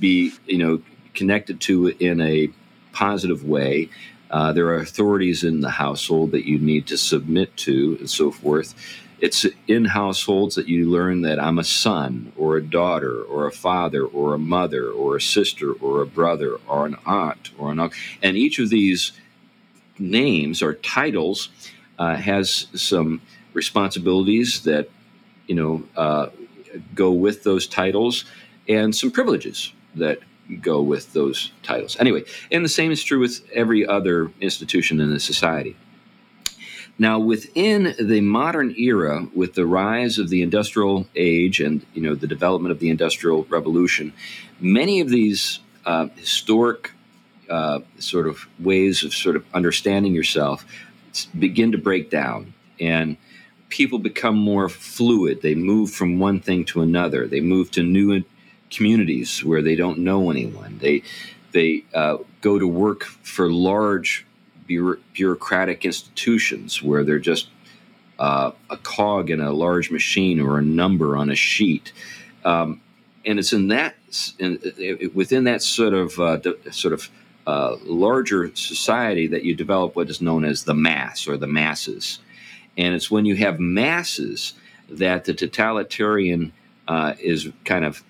[0.00, 0.80] be you know
[1.12, 2.48] connected to in a
[2.92, 3.90] positive way.
[4.34, 8.32] Uh, there are authorities in the household that you need to submit to, and so
[8.32, 8.74] forth.
[9.20, 13.52] It's in households that you learn that I'm a son or a daughter or a
[13.52, 17.78] father or a mother or a sister or a brother or an aunt or an
[17.78, 17.96] uncle.
[18.24, 19.12] And each of these
[20.00, 21.50] names or titles
[22.00, 23.20] uh, has some
[23.52, 24.90] responsibilities that,
[25.46, 26.30] you know, uh,
[26.92, 28.24] go with those titles
[28.68, 30.18] and some privileges that
[30.60, 31.96] go with those titles.
[31.98, 35.76] Anyway, and the same is true with every other institution in the society.
[36.98, 42.14] Now, within the modern era, with the rise of the industrial age and you know
[42.14, 44.12] the development of the industrial revolution,
[44.60, 46.92] many of these uh, historic
[47.50, 50.64] uh, sort of ways of sort of understanding yourself
[51.36, 53.16] begin to break down, and
[53.70, 55.42] people become more fluid.
[55.42, 57.26] They move from one thing to another.
[57.26, 58.22] They move to new
[58.76, 60.78] communities where they don't know anyone.
[60.78, 61.02] They
[61.52, 64.26] they uh, go to work for large
[64.66, 67.48] bureaucratic institutions where they're just
[68.18, 71.92] uh, a cog in a large machine or a number on a sheet.
[72.44, 72.80] Um,
[73.24, 73.94] and it's in that,
[74.38, 74.58] in,
[75.14, 77.08] within that sort of, uh, sort of
[77.46, 82.18] uh, larger society that you develop what is known as the mass or the masses.
[82.76, 84.54] And it's when you have masses
[84.88, 86.52] that the totalitarian
[86.88, 88.02] uh, is kind of,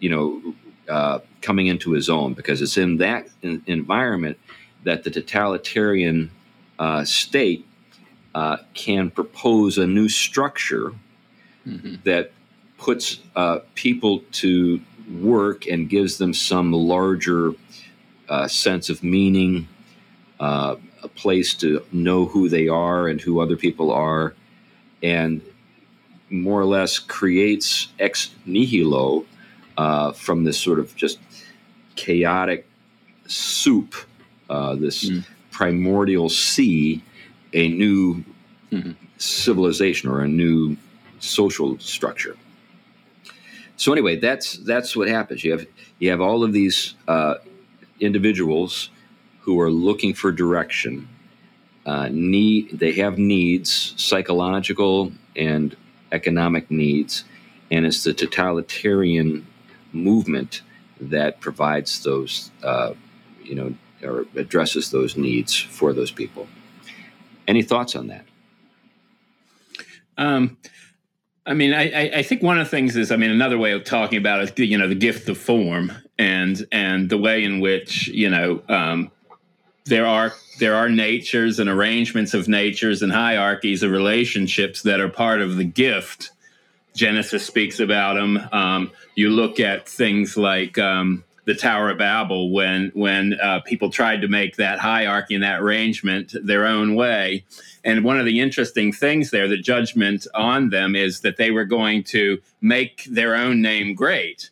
[0.00, 0.54] you know,
[0.88, 3.28] uh, coming into his own because it's in that
[3.66, 4.36] environment
[4.84, 6.30] that the totalitarian
[6.78, 7.66] uh, state
[8.34, 10.92] uh, can propose a new structure
[11.66, 11.94] mm-hmm.
[12.04, 12.32] that
[12.78, 14.80] puts uh, people to
[15.20, 17.52] work and gives them some larger
[18.28, 19.68] uh, sense of meaning,
[20.38, 24.34] uh, a place to know who they are and who other people are,
[25.02, 25.42] and
[26.30, 29.24] more or less creates ex nihilo
[29.80, 31.18] uh, from this sort of just
[31.96, 32.68] chaotic
[33.26, 33.94] soup,
[34.50, 35.24] uh, this mm.
[35.50, 37.02] primordial sea,
[37.54, 38.22] a new
[38.70, 38.92] mm-hmm.
[39.16, 40.76] civilization or a new
[41.18, 42.36] social structure.
[43.76, 45.44] So anyway, that's that's what happens.
[45.44, 45.66] You have
[45.98, 47.36] you have all of these uh,
[48.00, 48.90] individuals
[49.40, 51.08] who are looking for direction.
[51.86, 55.74] Uh, need they have needs, psychological and
[56.12, 57.24] economic needs,
[57.70, 59.46] and it's the totalitarian
[59.92, 60.62] movement
[61.00, 62.94] that provides those, uh,
[63.42, 66.48] you know, or addresses those needs for those people.
[67.46, 68.24] Any thoughts on that?
[70.16, 70.58] Um,
[71.46, 73.84] I mean, I, I think one of the things is, I mean, another way of
[73.84, 78.08] talking about it, you know, the gift of form and and the way in which
[78.08, 79.10] you know um,
[79.86, 85.08] there are there are natures and arrangements of natures and hierarchies of relationships that are
[85.08, 86.30] part of the gift.
[86.94, 88.40] Genesis speaks about them.
[88.52, 93.90] Um, you look at things like um, the Tower of Babel when when uh, people
[93.90, 97.44] tried to make that hierarchy and that arrangement their own way.
[97.84, 101.64] And one of the interesting things there, the judgment on them is that they were
[101.64, 104.50] going to make their own name great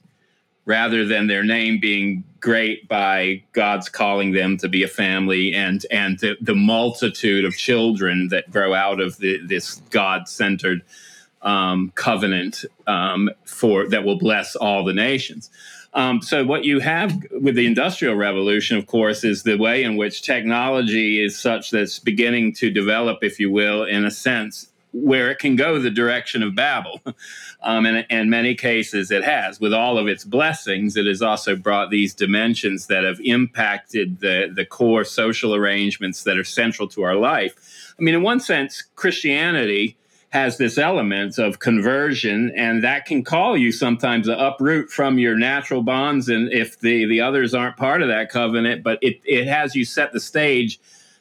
[0.64, 5.84] rather than their name being great by God's calling them to be a family and
[5.91, 10.82] and the, the multitude of children that grow out of the, this God centered
[11.43, 15.51] um, covenant um, for that will bless all the nations.
[15.95, 19.97] Um, so what you have with the industrial revolution, of course, is the way in
[19.97, 25.30] which technology is such that's beginning to develop, if you will, in a sense where
[25.30, 27.01] it can go the direction of Babel.
[27.61, 29.59] Um, and in many cases, it has.
[29.59, 34.49] With all of its blessings, it has also brought these dimensions that have impacted the,
[34.55, 37.95] the core social arrangements that are central to our life.
[37.99, 39.97] I mean, in one sense, Christianity
[40.30, 45.36] has this element of conversion, and that can call you sometimes to uproot from your
[45.36, 46.28] natural bonds.
[46.28, 49.84] And if the, the others aren't part of that covenant, but it, it has you
[49.86, 50.78] set the stage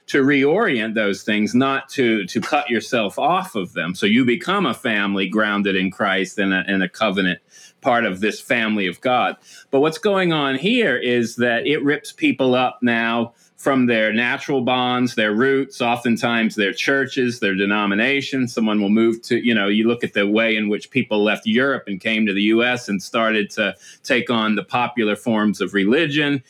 [0.07, 3.93] to reorient those things, not to to cut yourself off of them.
[3.93, 7.39] So you become a family grounded in Christ and a, and a covenant
[7.81, 9.35] part of this family of God.
[9.69, 14.61] But what's going on here is that it rips people up now from their natural
[14.61, 18.53] bonds, their roots, oftentimes their churches, their denominations.
[18.53, 21.47] Someone will move to, you know, you look at the way in which people left
[21.47, 25.73] Europe and came to the US and started to take on the popular forms of
[25.73, 26.43] religion.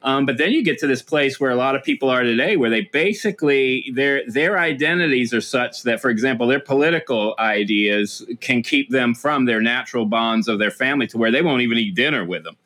[0.00, 2.56] Um, but then you get to this place where a lot of people are today,
[2.56, 8.62] where they basically their their identities are such that, for example, their political ideas can
[8.62, 11.94] keep them from their natural bonds of their family to where they won't even eat
[11.94, 12.56] dinner with them.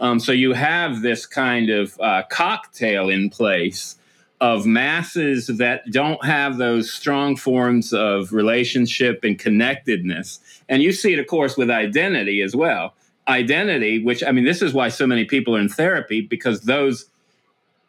[0.00, 3.96] Um, so you have this kind of uh, cocktail in place
[4.40, 10.40] of masses that don't have those strong forms of relationship and connectedness.
[10.68, 12.94] And you see it, of course, with identity as well
[13.30, 17.06] identity, which I mean, this is why so many people are in therapy because those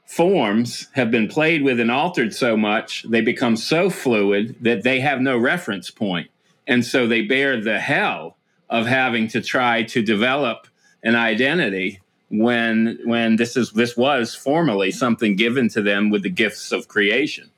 [0.06, 5.00] forms have been played with and altered so much, they become so fluid that they
[5.00, 6.30] have no reference point.
[6.68, 8.38] And so they bear the hell
[8.70, 10.68] of having to try to develop
[11.04, 12.00] an identity
[12.30, 16.88] when when this is this was formally something given to them with the gifts of
[16.88, 17.50] creation.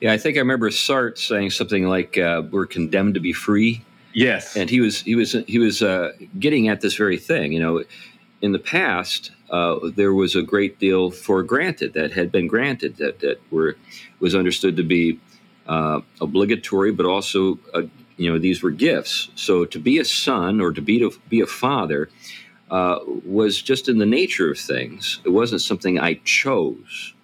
[0.00, 3.82] Yeah, I think I remember Sartre saying something like, uh, "We're condemned to be free."
[4.12, 7.52] Yes, and he was he was he was uh, getting at this very thing.
[7.52, 7.84] You know,
[8.40, 12.96] in the past, uh, there was a great deal for granted that had been granted
[12.98, 13.76] that that were
[14.20, 15.18] was understood to be
[15.66, 17.82] uh, obligatory, but also uh,
[18.18, 19.30] you know these were gifts.
[19.34, 22.10] So to be a son or to be to be a father
[22.70, 25.20] uh, was just in the nature of things.
[25.24, 27.14] It wasn't something I chose.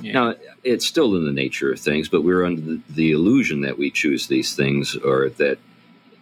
[0.00, 0.12] Yeah.
[0.12, 0.34] Now,
[0.64, 3.90] it's still in the nature of things, but we're under the, the illusion that we
[3.90, 5.58] choose these things or that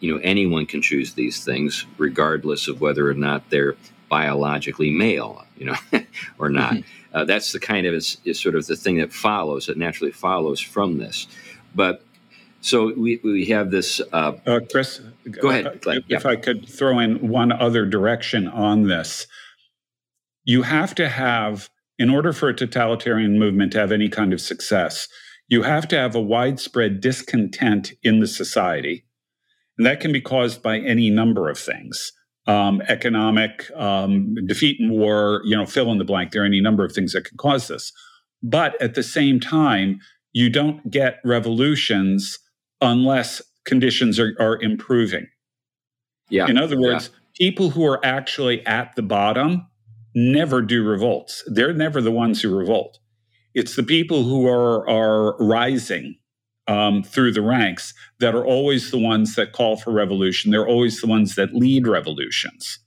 [0.00, 3.76] you know anyone can choose these things regardless of whether or not they're
[4.08, 5.76] biologically male you know
[6.38, 7.16] or not mm-hmm.
[7.16, 10.12] uh, that's the kind of is, is, sort of the thing that follows that naturally
[10.12, 11.26] follows from this
[11.74, 12.04] but
[12.60, 15.00] so we, we have this uh, uh, chris
[15.30, 16.30] go ahead uh, if yeah.
[16.30, 19.26] i could throw in one other direction on this
[20.44, 24.40] you have to have in order for a totalitarian movement to have any kind of
[24.40, 25.08] success
[25.48, 29.06] you have to have a widespread discontent in the society
[29.78, 32.12] and that can be caused by any number of things.
[32.46, 36.30] Um, economic um, defeat in war, you know, fill in the blank.
[36.30, 37.92] There are any number of things that can cause this.
[38.42, 39.98] But at the same time,
[40.32, 42.38] you don't get revolutions
[42.80, 45.26] unless conditions are, are improving.
[46.30, 46.48] Yeah.
[46.48, 47.46] In other words, yeah.
[47.46, 49.66] people who are actually at the bottom
[50.14, 51.44] never do revolts.
[51.46, 52.98] They're never the ones who revolt.
[53.54, 56.16] It's the people who are are rising
[56.68, 60.50] um, through the ranks that are always the ones that call for revolution.
[60.50, 62.80] They're always the ones that lead revolutions.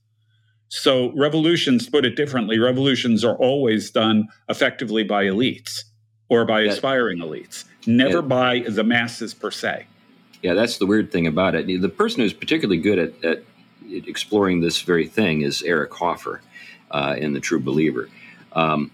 [0.70, 5.82] So revolutions, put it differently, revolutions are always done effectively by elites
[6.30, 6.72] or by yeah.
[6.72, 8.22] aspiring elites, never yeah.
[8.22, 9.88] by the masses per se.
[10.42, 11.82] Yeah, that's the weird thing about it.
[11.82, 13.44] The person who's particularly good at, at
[13.92, 16.42] exploring this very thing is Eric Hoffer
[16.92, 18.10] uh, in The True Believer.
[18.54, 18.92] Um,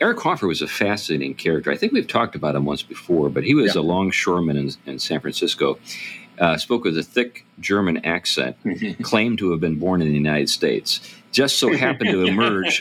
[0.00, 1.70] Eric Hoffer was a fascinating character.
[1.70, 3.80] I think we've talked about him once before, but he was yeah.
[3.80, 5.78] a longshoreman in, in San Francisco
[6.38, 8.56] uh, spoke with a thick German accent,
[9.02, 11.00] claimed to have been born in the United States,
[11.32, 12.80] just so happened to emerge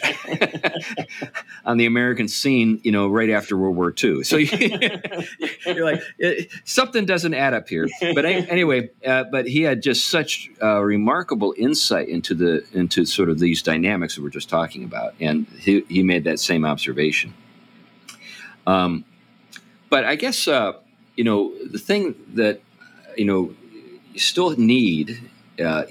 [1.66, 4.24] on the American scene, you know, right after World War II.
[4.24, 4.38] So
[5.66, 6.02] you're like,
[6.64, 7.88] something doesn't add up here.
[8.14, 13.30] But anyway, uh, but he had just such uh, remarkable insight into the into sort
[13.30, 17.34] of these dynamics that we're just talking about, and he, he made that same observation.
[18.68, 19.04] Um,
[19.90, 20.74] but I guess uh,
[21.16, 22.62] you know the thing that
[23.18, 23.54] you know,
[24.14, 25.30] you still need
[25.64, 25.84] uh,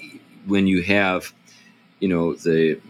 [0.46, 1.32] when you have,
[2.00, 2.80] you know, the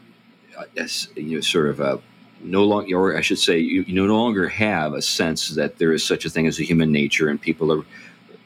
[1.16, 2.01] you know sort of a
[2.43, 5.93] no longer, or I should say, you, you, no longer have a sense that there
[5.93, 7.85] is such a thing as a human nature, and people are,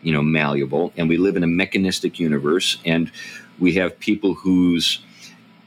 [0.03, 3.11] you know, malleable, and we live in a mechanistic universe, and
[3.59, 5.01] we have people whose,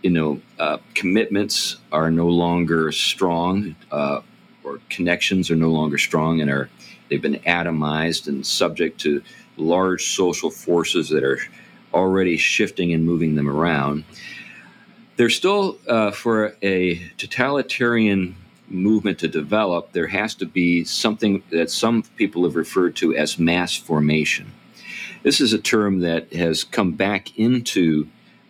[0.03, 4.21] you know, uh, commitments are no longer strong, uh,
[4.63, 6.69] or connections are no longer strong, and are
[7.09, 9.23] they've been atomized and subject to
[9.59, 11.39] large social forces that are
[11.93, 14.03] already shifting and moving them around.
[15.17, 18.35] There's still, uh, for a totalitarian
[18.69, 23.39] movement to develop, there has to be something that some people have referred to as
[23.39, 24.51] mass formation.
[25.23, 28.07] This is a term that has come back into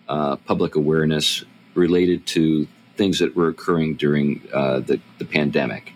[0.08, 1.44] uh, public awareness
[1.74, 5.94] related to things that were occurring during uh, the, the pandemic.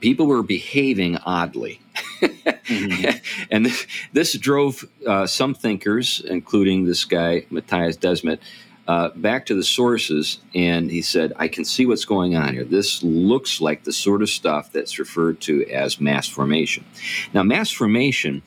[0.00, 1.80] People were behaving oddly
[2.68, 3.46] mm-hmm.
[3.50, 8.38] and this, this drove uh, some thinkers, including this guy, Mattias Desmet,
[8.86, 10.40] uh, back to the sources.
[10.54, 12.64] And he said, I can see what's going on here.
[12.64, 16.84] This looks like the sort of stuff that's referred to as mass formation.
[17.34, 18.42] Now, mass formation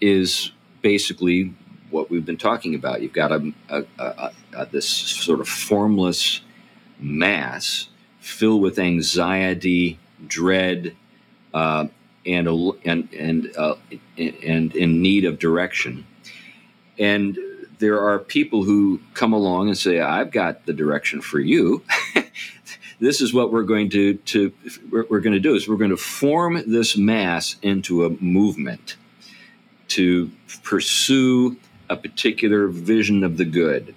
[0.00, 0.52] is
[0.82, 1.54] basically
[1.90, 3.00] what we've been talking about.
[3.00, 6.42] You've got a, a, a, a this sort of formless
[6.98, 7.88] mass
[8.20, 10.96] filled with anxiety, dread,
[11.54, 11.86] uh,
[12.26, 12.48] and
[12.84, 13.76] and and uh,
[14.18, 16.06] and in need of direction.
[16.98, 17.38] And
[17.78, 21.82] there are people who come along and say, "I've got the direction for you."
[23.00, 24.52] this is what we're going to to
[24.90, 28.96] we're, going to do is we're going to form this mass into a movement
[29.88, 30.30] to
[30.62, 31.56] pursue
[31.88, 33.94] a particular vision of the good.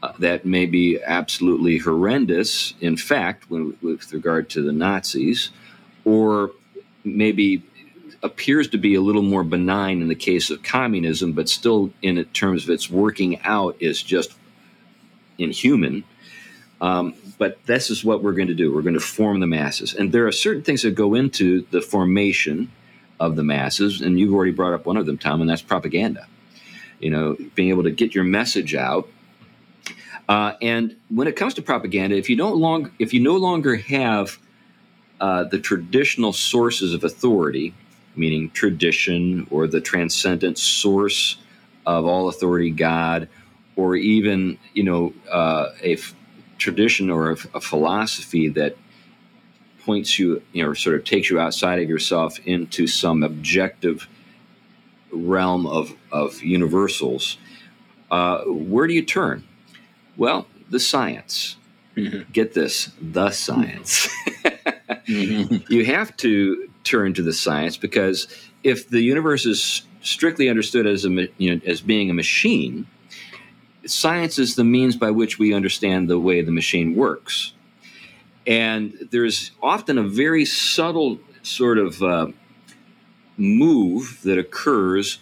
[0.00, 5.50] Uh, that may be absolutely horrendous, in fact, when, with regard to the Nazis,
[6.04, 6.52] or
[7.16, 7.62] maybe
[8.22, 12.22] appears to be a little more benign in the case of communism, but still, in
[12.26, 14.34] terms of its working out, is just
[15.38, 16.04] inhuman.
[16.80, 18.74] Um, but this is what we're going to do.
[18.74, 21.80] We're going to form the masses, and there are certain things that go into the
[21.80, 22.70] formation
[23.20, 24.00] of the masses.
[24.00, 26.26] And you've already brought up one of them, Tom, and that's propaganda.
[27.00, 29.08] You know, being able to get your message out.
[30.28, 33.76] Uh, and when it comes to propaganda, if you don't long, if you no longer
[33.76, 34.38] have
[35.20, 37.74] uh, the traditional sources of authority,
[38.14, 41.38] meaning tradition or the transcendent source
[41.86, 43.28] of all authority, God,
[43.76, 46.14] or even you know uh, a f-
[46.58, 48.76] tradition or a, a, philosophy that
[49.84, 54.08] points you, you know, sort of takes you outside of yourself into some objective
[55.10, 57.38] realm of of universals.
[58.10, 59.44] Uh, where do you turn?
[60.16, 61.56] Well, the science.
[61.96, 62.30] Mm-hmm.
[62.32, 64.08] Get this, the science.
[65.08, 65.72] mm-hmm.
[65.72, 68.28] You have to turn to the science because
[68.62, 72.86] if the universe is strictly understood as a you know, as being a machine,
[73.86, 77.52] science is the means by which we understand the way the machine works.
[78.46, 82.28] And there's often a very subtle sort of uh,
[83.36, 85.18] move that occurs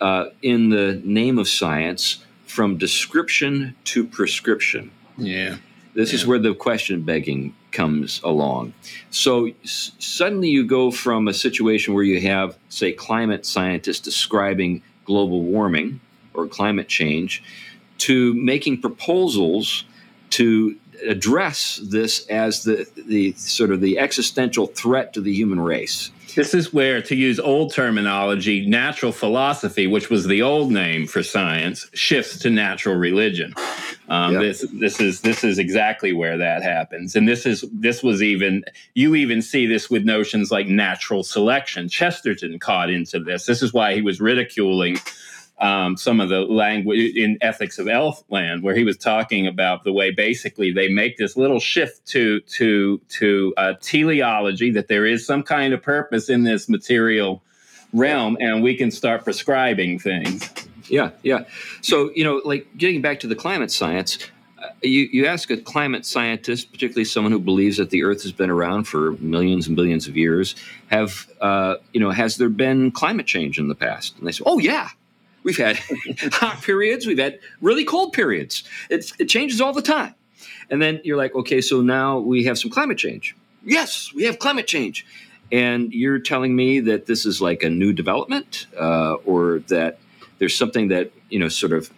[0.00, 4.90] uh, in the name of science from description to prescription.
[5.16, 5.56] Yeah.
[5.94, 6.16] This yeah.
[6.16, 8.72] is where the question begging comes along.
[9.10, 14.82] So s- suddenly you go from a situation where you have, say, climate scientists describing
[15.04, 16.00] global warming
[16.34, 17.42] or climate change
[17.98, 19.84] to making proposals
[20.30, 26.10] to address this as the, the sort of the existential threat to the human race.
[26.34, 31.22] This is where, to use old terminology, natural philosophy, which was the old name for
[31.22, 33.54] science, shifts to natural religion.
[34.08, 34.42] Um, yep.
[34.42, 38.64] This this is this is exactly where that happens, and this is this was even
[38.94, 41.88] you even see this with notions like natural selection.
[41.88, 43.46] Chesterton caught into this.
[43.46, 44.98] This is why he was ridiculing
[45.60, 49.92] um, some of the language in Ethics of Elfland, where he was talking about the
[49.92, 55.26] way basically they make this little shift to to to uh, teleology that there is
[55.26, 57.42] some kind of purpose in this material
[57.92, 60.48] realm, and we can start prescribing things.
[60.88, 61.44] Yeah, yeah.
[61.82, 64.18] So you know, like getting back to the climate science,
[64.62, 68.32] uh, you, you ask a climate scientist, particularly someone who believes that the Earth has
[68.32, 70.54] been around for millions and billions of years,
[70.86, 74.18] have uh, you know, has there been climate change in the past?
[74.18, 74.88] And they say, oh yeah,
[75.42, 75.76] we've had
[76.32, 78.64] hot periods, we've had really cold periods.
[78.88, 80.14] It's, it changes all the time.
[80.70, 83.36] And then you're like, okay, so now we have some climate change.
[83.64, 85.06] Yes, we have climate change.
[85.52, 89.98] And you're telling me that this is like a new development, uh, or that
[90.38, 91.90] there's something that you know, sort of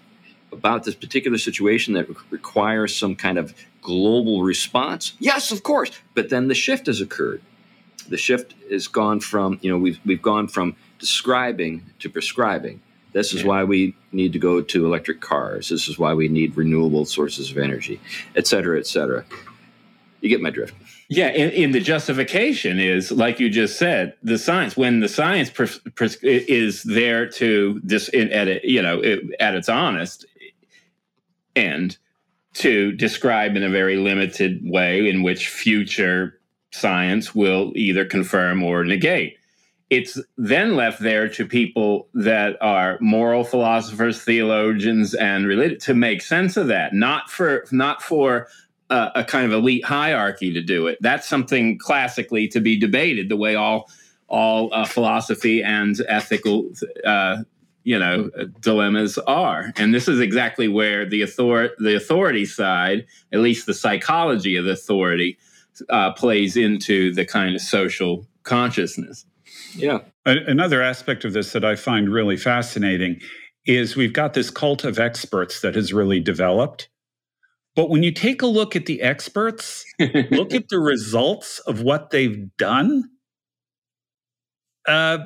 [0.52, 5.14] about this particular situation that requires some kind of global response?
[5.18, 5.90] Yes, of course.
[6.14, 7.42] But then the shift has occurred.
[8.08, 12.80] The shift has gone from, you know, we've, we've gone from describing to prescribing.
[13.12, 15.68] This is why we need to go to electric cars.
[15.68, 18.00] This is why we need renewable sources of energy,
[18.36, 19.24] et cetera, et cetera.
[20.22, 20.74] You get my drift.
[21.08, 24.76] Yeah, in, in, the justification is like you just said, the science.
[24.76, 29.20] When the science pres- pres- is there to this in, at it, you know it,
[29.40, 30.24] at its honest,
[31.54, 31.98] end
[32.54, 36.38] to describe in a very limited way in which future
[36.70, 39.36] science will either confirm or negate.
[39.92, 46.22] It's then left there to people that are moral philosophers, theologians, and related to make
[46.22, 46.94] sense of that.
[46.94, 48.48] Not for not for
[48.88, 50.96] a, a kind of elite hierarchy to do it.
[51.02, 53.28] That's something classically to be debated.
[53.28, 53.90] The way all
[54.28, 56.70] all uh, philosophy and ethical
[57.04, 57.42] uh,
[57.84, 58.30] you know
[58.60, 63.74] dilemmas are and this is exactly where the author the authority side at least the
[63.74, 65.36] psychology of the authority
[65.90, 69.26] uh, plays into the kind of social consciousness
[69.74, 73.20] yeah another aspect of this that i find really fascinating
[73.64, 76.88] is we've got this cult of experts that has really developed
[77.74, 79.84] but when you take a look at the experts
[80.30, 83.04] look at the results of what they've done
[84.88, 85.18] uh,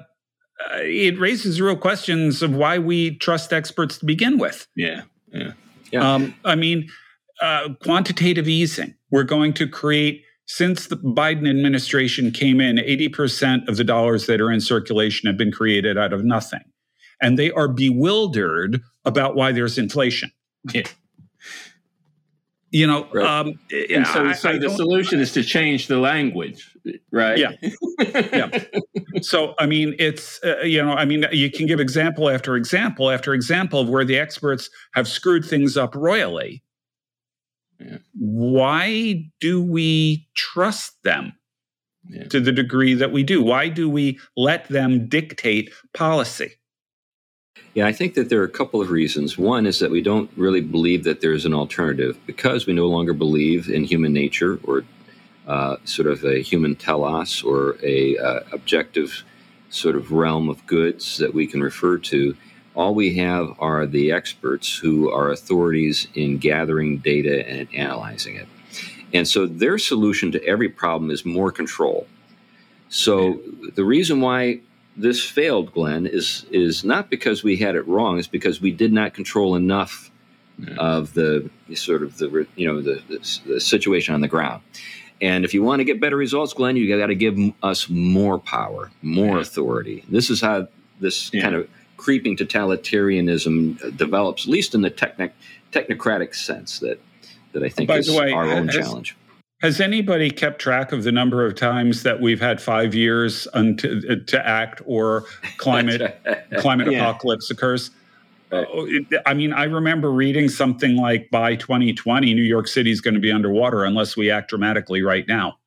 [0.61, 4.67] uh, it raises real questions of why we trust experts to begin with.
[4.75, 5.03] Yeah,
[5.33, 5.53] yeah,
[5.93, 6.15] yeah.
[6.15, 6.89] Um, I mean,
[7.43, 8.95] uh, quantitative easing.
[9.11, 10.23] We're going to create.
[10.47, 15.37] Since the Biden administration came in, 80% of the dollars that are in circulation have
[15.37, 16.63] been created out of nothing.
[17.21, 20.31] And they are bewildered about why there's inflation.
[20.73, 20.85] Yeah.
[22.71, 23.25] You know, right.
[23.25, 23.59] um,
[23.91, 26.77] and so, I, so I the solution is to change the language,
[27.13, 27.39] right?
[27.39, 27.53] Yeah,
[27.99, 28.65] yeah.
[29.23, 33.11] So, I mean, it's uh, you know, I mean, you can give example after example
[33.11, 36.63] after example of where the experts have screwed things up royally.
[37.79, 37.99] Yeah.
[38.15, 41.35] Why do we trust them
[42.09, 42.25] yeah.
[42.25, 43.43] to the degree that we do?
[43.43, 46.53] Why do we let them dictate policy?
[47.75, 49.37] Yeah, I think that there are a couple of reasons.
[49.37, 52.87] One is that we don't really believe that there is an alternative because we no
[52.87, 54.85] longer believe in human nature or
[55.47, 59.25] uh, sort of a human telos or a uh, objective
[59.69, 62.35] sort of realm of goods that we can refer to.
[62.77, 68.47] All we have are the experts who are authorities in gathering data and analyzing it.
[69.15, 72.07] And so their solution to every problem is more control.
[72.89, 73.41] So
[73.75, 74.61] the reason why
[74.97, 78.19] this failed, Glenn, is is not because we had it wrong.
[78.19, 80.11] It's because we did not control enough
[80.59, 80.75] yeah.
[80.77, 84.63] of the sort of the you know the, the, the situation on the ground.
[85.21, 88.39] And if you want to get better results, Glenn, you got to give us more
[88.39, 89.41] power, more yeah.
[89.41, 90.05] authority.
[90.11, 90.69] This is how
[91.01, 91.43] this yeah.
[91.43, 95.33] kind of creeping totalitarianism develops, at least in the technic,
[95.73, 97.01] technocratic sense that
[97.53, 99.17] that I think By is way, our own challenge.
[99.63, 104.23] Has anybody kept track of the number of times that we've had five years unto,
[104.23, 105.25] to act or
[105.57, 106.21] climate
[106.59, 106.99] climate yeah.
[106.99, 107.91] apocalypse occurs?
[108.53, 108.67] Right.
[108.71, 108.87] Oh,
[109.25, 113.21] I mean, I remember reading something like by 2020, New York City is going to
[113.21, 115.59] be underwater unless we act dramatically right now.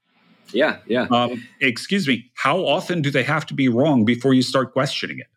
[0.54, 1.08] Yeah, yeah.
[1.12, 2.32] Um, excuse me.
[2.36, 5.28] How often do they have to be wrong before you start questioning it?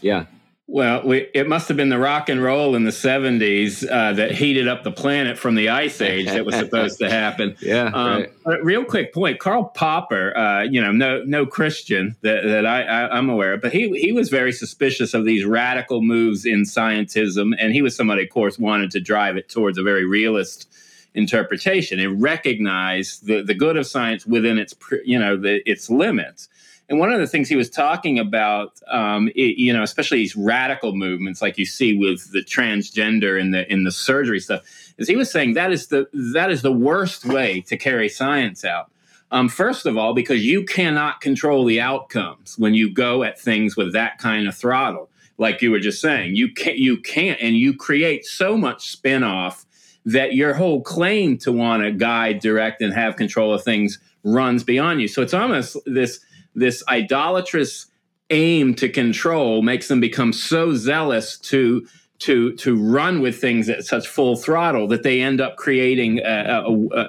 [0.00, 0.26] Yeah,
[0.68, 4.32] well, we, it must have been the rock and roll in the 70s uh, that
[4.32, 7.56] heated up the planet from the ice age that was supposed to happen.
[7.66, 7.86] Yeah.
[7.86, 8.64] Um, right.
[8.64, 13.18] Real quick point Karl Popper, uh, you know, no no Christian that, that I, I,
[13.18, 17.54] am aware of, but he, he was very suspicious of these radical moves in scientism.
[17.58, 20.68] And he was somebody, of course, wanted to drive it towards a very realist
[21.14, 24.74] interpretation and recognize the, the good of science within its,
[25.04, 26.48] you know, the, its limits.
[26.88, 30.36] And one of the things he was talking about, um, it, you know, especially these
[30.36, 34.62] radical movements like you see with the transgender and the in the surgery stuff,
[34.96, 38.64] is he was saying that is the that is the worst way to carry science
[38.64, 38.90] out.
[39.32, 43.76] Um, first of all, because you cannot control the outcomes when you go at things
[43.76, 45.10] with that kind of throttle.
[45.38, 46.34] like you were just saying.
[46.34, 49.64] You can't, you can't, and you create so much spinoff
[50.04, 54.62] that your whole claim to want to guide, direct, and have control of things runs
[54.62, 55.08] beyond you.
[55.08, 56.20] So it's almost this
[56.56, 57.86] this idolatrous
[58.30, 61.86] aim to control makes them become so zealous to
[62.18, 66.64] to to run with things at such full throttle that they end up creating uh,
[66.66, 67.08] uh, uh,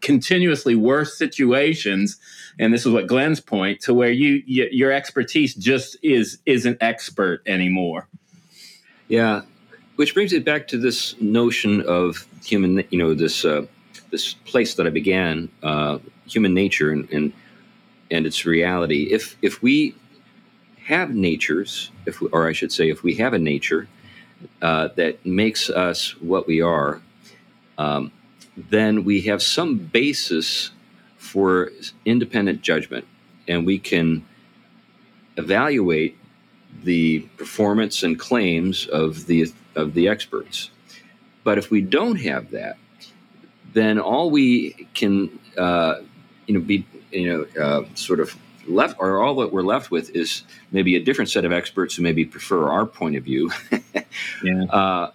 [0.00, 2.18] continuously worse situations.
[2.58, 6.78] And this is what Glenn's point to where you, you your expertise just is isn't
[6.80, 8.08] expert anymore.
[9.08, 9.42] Yeah.
[9.96, 13.64] Which brings it back to this notion of human you know this uh,
[14.10, 17.32] this place that I began uh, human nature and, and
[18.12, 19.94] and its reality if if we
[20.84, 23.88] have natures if we, or I should say if we have a nature
[24.60, 27.00] uh, that makes us what we are,
[27.78, 28.12] um,
[28.56, 30.72] then we have some basis
[31.16, 31.70] for
[32.04, 33.06] independent judgment,
[33.48, 34.24] and we can
[35.36, 36.18] evaluate
[36.82, 40.70] the performance and claims of the of the experts.
[41.44, 42.76] But if we don't have that,
[43.72, 45.96] then all we can, uh,
[46.46, 48.36] you know, be you know, uh, sort of
[48.66, 52.02] left, or all that we're left with is maybe a different set of experts who
[52.02, 53.50] maybe prefer our point of view.
[54.44, 54.64] yeah.
[54.64, 55.10] Uh,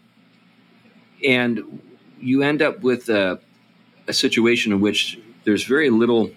[1.26, 1.82] and
[2.20, 3.40] you end up with a,
[4.08, 6.32] a, situation in which there's very little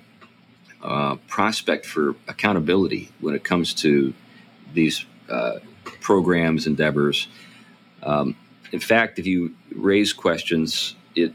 [0.82, 4.14] uh, prospect for accountability when it comes to
[4.72, 7.28] these uh, programs, endeavors.
[8.03, 8.36] Um,
[8.72, 11.34] in fact, if you raise questions, it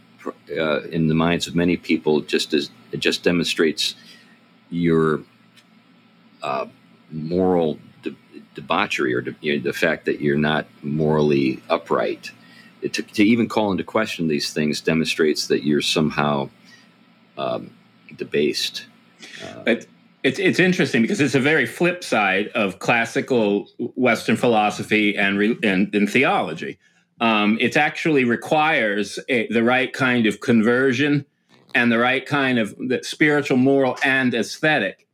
[0.57, 3.93] uh, in the minds of many people just as it just demonstrates
[4.69, 5.21] your
[6.41, 6.65] uh,
[7.11, 8.15] moral de-
[8.55, 12.31] debauchery or de- you know, the fact that you're not morally upright.
[12.81, 16.49] To, to, even call into question these things demonstrates that you're somehow
[17.37, 17.71] um,
[18.15, 18.85] debased.
[19.43, 19.87] Uh, it,
[20.23, 25.57] it's, it's interesting because it's a very flip side of classical Western philosophy and, re,
[25.63, 26.77] and, and theology.
[27.19, 31.25] Um, it actually requires a, the right kind of conversion
[31.75, 35.05] and the right kind of spiritual, moral, and aesthetic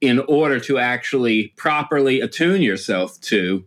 [0.00, 3.64] in order to actually properly attune yourself to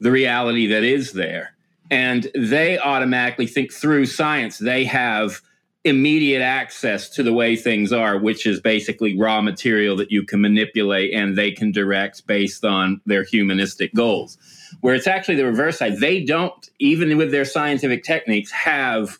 [0.00, 1.54] the reality that is there.
[1.90, 5.42] And they automatically think through science, they have
[5.84, 10.40] immediate access to the way things are, which is basically raw material that you can
[10.40, 14.38] manipulate and they can direct based on their humanistic goals.
[14.80, 15.98] Where it's actually the reverse side.
[15.98, 19.18] They don't, even with their scientific techniques, have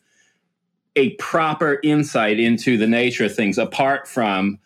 [0.97, 4.59] a proper insight into the nature of things apart from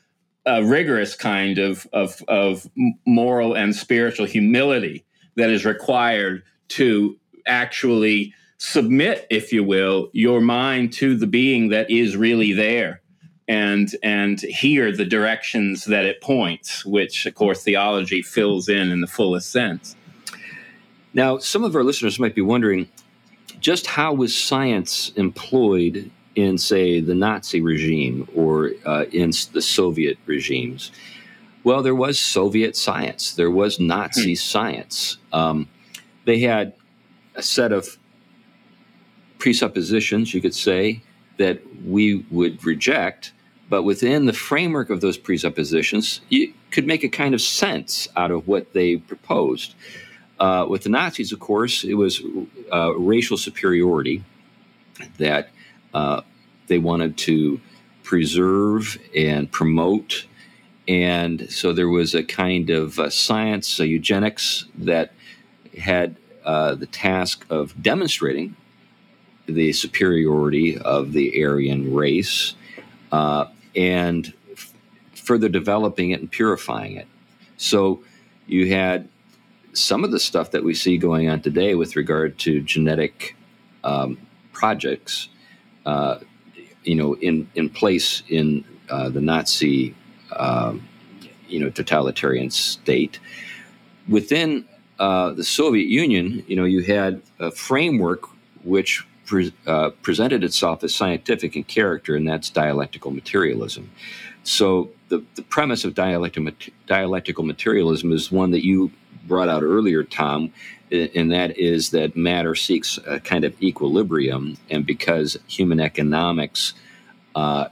[0.44, 2.68] a rigorous kind of, of, of
[3.06, 5.04] moral and spiritual humility
[5.36, 7.16] that is required to
[7.46, 13.02] actually submit, if you will, your mind to the being that is really there
[13.48, 19.00] and and hear the directions that it points, which of course theology fills in in
[19.00, 19.94] the fullest sense.
[21.14, 22.88] Now, some of our listeners might be wondering
[23.60, 30.18] just how was science employed in, say, the Nazi regime or uh, in the Soviet
[30.26, 30.92] regimes?
[31.64, 34.36] Well, there was Soviet science, there was Nazi hmm.
[34.36, 35.18] science.
[35.32, 35.68] Um,
[36.24, 36.74] they had
[37.34, 37.98] a set of
[39.38, 41.02] presuppositions, you could say,
[41.38, 43.32] that we would reject,
[43.68, 48.30] but within the framework of those presuppositions, you could make a kind of sense out
[48.30, 49.74] of what they proposed.
[50.38, 52.22] Uh, with the Nazis, of course, it was
[52.72, 54.22] uh, racial superiority
[55.18, 55.50] that
[55.96, 56.20] uh,
[56.66, 57.58] they wanted to
[58.02, 60.26] preserve and promote.
[60.86, 65.12] And so there was a kind of uh, science, a eugenics, that
[65.78, 68.56] had uh, the task of demonstrating
[69.46, 72.54] the superiority of the Aryan race
[73.10, 74.74] uh, and f-
[75.14, 77.08] further developing it and purifying it.
[77.56, 78.02] So
[78.46, 79.08] you had
[79.72, 83.34] some of the stuff that we see going on today with regard to genetic
[83.82, 84.18] um,
[84.52, 85.28] projects
[85.86, 86.18] uh,
[86.84, 89.94] you know, in in place in uh, the Nazi,
[90.36, 90.86] um,
[91.48, 93.18] you know, totalitarian state.
[94.08, 94.66] Within
[94.98, 98.22] uh, the Soviet Union, you know, you had a framework
[98.62, 103.90] which pre- uh, presented itself as scientific in character, and that's dialectical materialism.
[104.44, 106.52] So the, the premise of dialectical,
[106.86, 108.92] dialectical materialism is one that you
[109.26, 110.52] brought out earlier, Tom,
[110.90, 116.74] and that is that matter seeks a kind of equilibrium, and because human economics,
[117.34, 117.68] uh,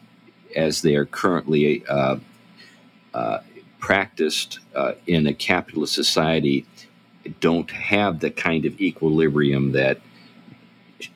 [0.56, 2.16] as they are currently uh,
[3.12, 3.38] uh,
[3.78, 6.66] practiced uh, in a capitalist society,
[7.40, 10.00] don't have the kind of equilibrium that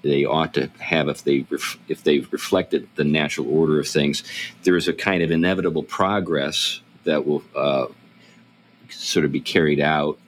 [0.03, 4.23] they ought to have if they ref- if they've reflected the natural order of things.
[4.63, 7.87] There is a kind of inevitable progress that will uh,
[8.91, 10.19] sort of be carried out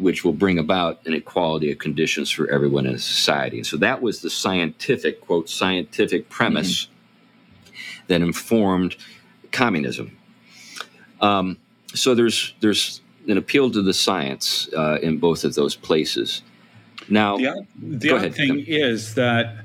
[0.00, 3.58] which will bring about an equality of conditions for everyone in society.
[3.58, 7.72] And so that was the scientific, quote, scientific premise mm-hmm.
[8.08, 8.96] that informed
[9.52, 10.16] communism.
[11.20, 11.58] Um,
[11.94, 16.42] so there's there's an appeal to the science uh, in both of those places.
[17.08, 18.34] Now, the, the other ahead.
[18.34, 19.64] thing is that,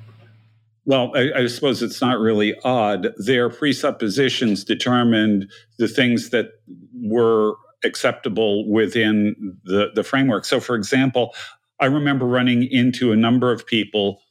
[0.85, 3.13] well, I, I, suppose it's not really odd.
[3.17, 6.59] Their presuppositions determined the things that
[7.01, 10.45] were acceptable within the, the framework.
[10.45, 11.33] So, for example,
[11.79, 14.21] I remember running into a number of people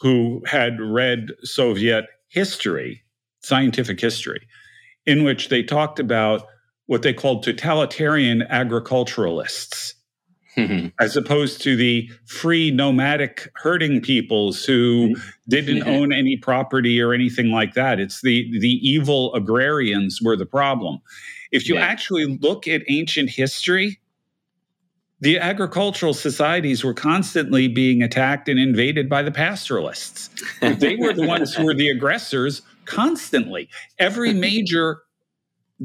[0.00, 3.02] who had read Soviet history,
[3.42, 4.46] scientific history,
[5.06, 6.46] in which they talked about
[6.86, 9.94] what they called totalitarian agriculturalists.
[10.56, 10.88] Mm-hmm.
[10.98, 15.28] As opposed to the free nomadic herding peoples who mm-hmm.
[15.48, 18.00] didn't own any property or anything like that.
[18.00, 20.98] It's the, the evil agrarians were the problem.
[21.50, 21.82] If you yeah.
[21.82, 24.00] actually look at ancient history,
[25.20, 30.30] the agricultural societies were constantly being attacked and invaded by the pastoralists.
[30.60, 33.68] they were the ones who were the aggressors constantly.
[33.98, 35.02] Every major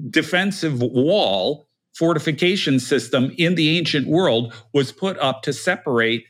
[0.09, 6.26] defensive wall fortification system in the ancient world was put up to separate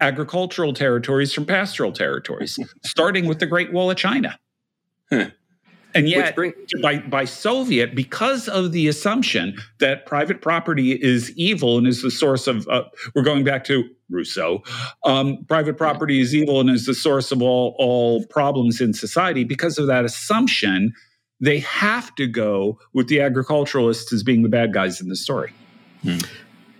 [0.00, 4.38] agricultural territories from pastoral territories, starting with the Great Wall of China.
[5.96, 11.78] And yet, bring- by, by Soviet, because of the assumption that private property is evil
[11.78, 12.84] and is the source of, uh,
[13.14, 14.62] we're going back to Rousseau,
[15.04, 19.44] um, private property is evil and is the source of all, all problems in society.
[19.44, 20.92] Because of that assumption,
[21.40, 25.52] they have to go with the agriculturalists as being the bad guys in the story.
[26.02, 26.18] Hmm.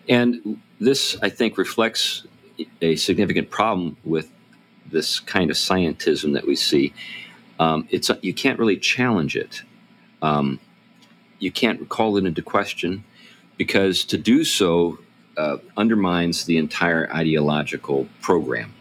[0.08, 2.26] And this, I think, reflects
[2.80, 4.30] a significant problem with
[4.90, 6.94] this kind of scientism that we see.
[7.58, 9.62] Um, it's you can't really challenge it.
[10.22, 10.60] Um,
[11.38, 13.04] you can't call it into question
[13.56, 14.98] because to do so
[15.36, 18.74] uh, undermines the entire ideological program.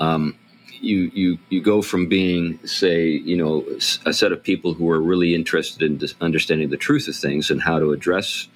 [0.00, 0.36] Um,
[0.80, 3.64] you you you go from being say you know
[4.06, 7.62] a set of people who are really interested in understanding the truth of things and
[7.62, 8.48] how to address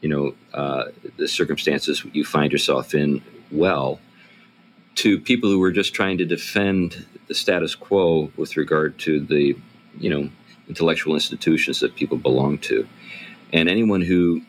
[0.00, 0.86] you know uh,
[1.16, 4.00] the circumstances you find yourself in well
[4.96, 9.56] to people who are just trying to defend the status quo with regard to the
[9.98, 10.28] you know
[10.68, 12.86] intellectual institutions that people belong to
[13.52, 14.42] and anyone who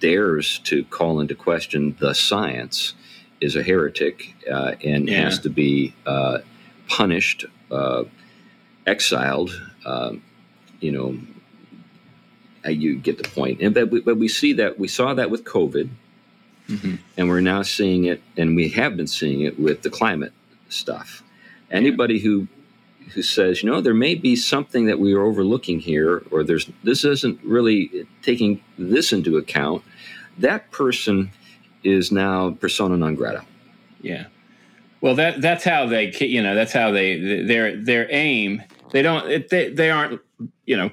[0.00, 2.94] dares to call into question the science
[3.40, 5.22] is a heretic uh, and yeah.
[5.22, 6.38] has to be uh,
[6.88, 8.04] punished, uh,
[8.86, 9.50] exiled.
[9.86, 10.22] Um,
[10.80, 11.18] you know,
[12.68, 13.60] you get the point.
[13.60, 15.88] And but we, but we see that we saw that with COVID,
[16.68, 16.96] mm-hmm.
[17.16, 20.32] and we're now seeing it, and we have been seeing it with the climate
[20.68, 21.22] stuff.
[21.70, 22.22] Anybody yeah.
[22.22, 22.48] who
[23.14, 26.70] who says, you know, there may be something that we are overlooking here, or there's
[26.84, 29.82] this isn't really taking this into account,
[30.38, 31.30] that person
[31.82, 33.44] is now persona non grata.
[34.00, 34.26] Yeah.
[35.00, 39.48] Well, that that's how they you know that's how they their their aim they don't
[39.48, 40.20] they they aren't
[40.64, 40.90] you know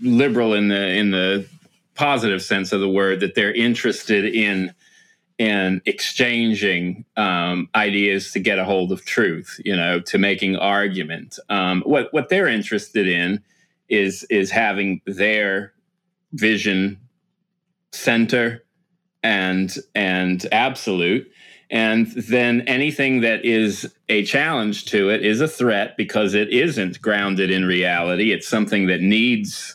[0.00, 1.46] liberal in the in the
[1.94, 4.72] positive sense of the word that they're interested in
[5.42, 11.36] in exchanging um, ideas to get a hold of truth you know to making argument.
[11.48, 13.42] Um, what what they're interested in
[13.88, 15.72] is is having their
[16.32, 17.00] vision
[17.90, 18.64] center
[19.24, 21.28] and and absolute.
[21.70, 27.00] And then anything that is a challenge to it is a threat because it isn't
[27.02, 28.30] grounded in reality.
[28.30, 29.74] It's something that needs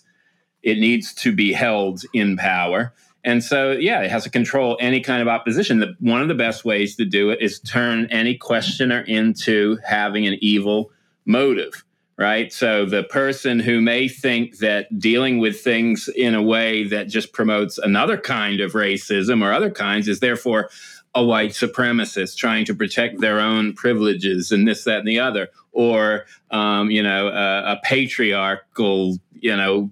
[0.64, 2.94] it needs to be held in power
[3.24, 6.36] and so yeah it has to control any kind of opposition the, one of the
[6.36, 10.92] best ways to do it is turn any questioner into having an evil
[11.26, 11.84] motive
[12.18, 12.52] right?
[12.52, 17.32] So the person who may think that dealing with things in a way that just
[17.32, 20.70] promotes another kind of racism or other kinds is therefore
[21.14, 25.50] a white supremacist trying to protect their own privileges and this, that, and the other,
[25.72, 29.90] or um, you know, a, a patriarchal, you know,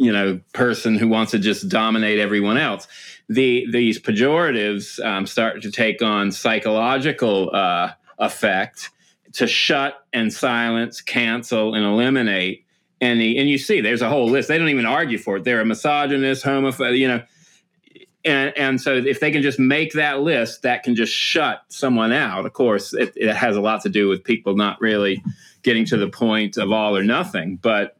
[0.00, 2.88] you know, person who wants to just dominate everyone else.
[3.28, 8.90] The these pejoratives um, start to take on psychological uh, effect
[9.34, 12.64] to shut and silence, cancel, and eliminate
[13.02, 13.36] any.
[13.36, 14.48] And you see, there's a whole list.
[14.48, 15.44] They don't even argue for it.
[15.44, 17.22] They're a misogynist, homophobe, you know.
[18.24, 22.12] And, and so if they can just make that list, that can just shut someone
[22.12, 22.46] out.
[22.46, 25.22] Of course, it, it has a lot to do with people not really
[25.62, 27.56] getting to the point of all or nothing.
[27.56, 27.96] But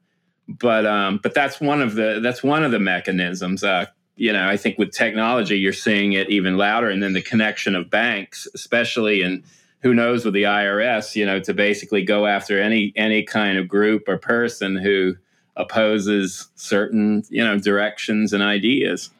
[0.58, 3.62] but um, but that's one of the that's one of the mechanisms.
[3.62, 3.86] Uh,
[4.16, 7.74] you know, I think with technology, you're seeing it even louder, and then the connection
[7.74, 9.44] of banks, especially and
[9.82, 13.68] who knows with the IRS, you know, to basically go after any any kind of
[13.68, 15.16] group or person who
[15.56, 19.10] opposes certain, you know, directions and ideas.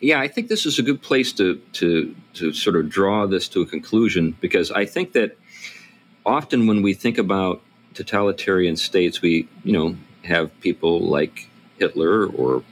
[0.00, 3.48] Yeah, I think this is a good place to to to sort of draw this
[3.48, 5.36] to a conclusion because I think that
[6.24, 7.60] often when we think about
[7.94, 11.48] totalitarian states, we you know have people like
[11.78, 12.62] Hitler or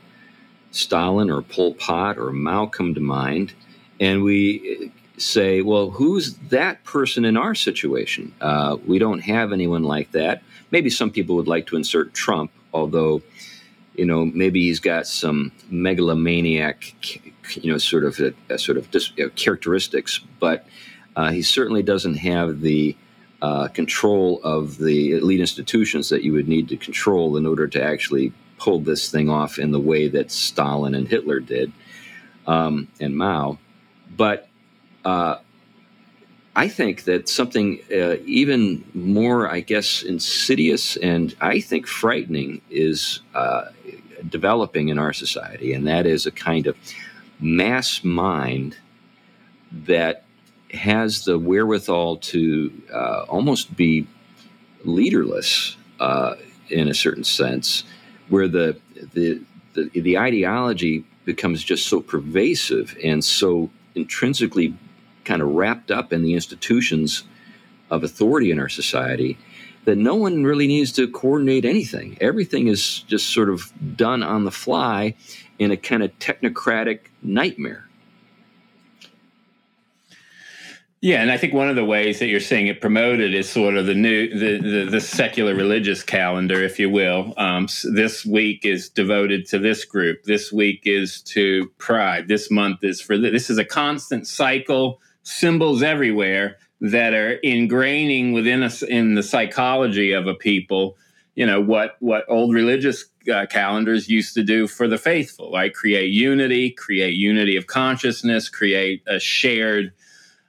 [0.71, 3.55] Stalin or Pol Pot or Mao come to mind,
[4.01, 8.33] and we say, well, who's that person in our situation?
[8.41, 10.43] Uh, we don't have anyone like that.
[10.71, 13.23] Maybe some people would like to insert Trump, although,
[13.97, 16.95] you know, maybe he's got some megalomaniac,
[17.57, 20.67] you know, sort of a, a sort of dis, know, characteristics, but
[21.17, 22.97] uh, he certainly doesn't have the
[23.41, 27.83] uh, control of the elite institutions that you would need to control in order to
[27.83, 31.73] actually pull this thing off in the way that Stalin and Hitler did,
[32.47, 33.59] um, and Mao.
[34.17, 34.49] But
[35.05, 35.37] uh,
[36.57, 43.21] I think that something uh, even more, I guess, insidious and I think frightening is
[43.35, 43.67] uh,
[44.29, 46.77] developing in our society, and that is a kind of
[47.39, 48.77] mass mind
[49.71, 50.25] that
[50.73, 54.07] has the wherewithal to uh, almost be
[54.85, 56.35] leaderless uh,
[56.69, 57.85] in a certain sense,
[58.29, 58.77] where the,
[59.15, 59.41] the
[59.75, 64.75] the the ideology becomes just so pervasive and so intrinsically
[65.25, 67.25] kind of wrapped up in the institutions
[67.91, 69.39] of authority in our society
[69.85, 72.17] that no one really needs to coordinate anything.
[72.21, 75.15] Everything is just sort of done on the fly
[75.59, 77.88] in a kind of technocratic nightmare.
[81.01, 83.77] Yeah, and I think one of the ways that you're seeing it promoted is sort
[83.77, 87.35] of the new the the, the secular religious calendar, if you will.
[87.37, 90.25] Um, this week is devoted to this group.
[90.25, 92.27] This week is to Pride.
[92.27, 93.31] This month is for this.
[93.31, 95.01] This is a constant cycle.
[95.23, 100.97] Symbols everywhere that are ingraining within us in the psychology of a people.
[101.37, 105.73] You know what what old religious uh, calendars used to do for the faithful, right?
[105.73, 109.93] Create unity, create unity of consciousness, create a shared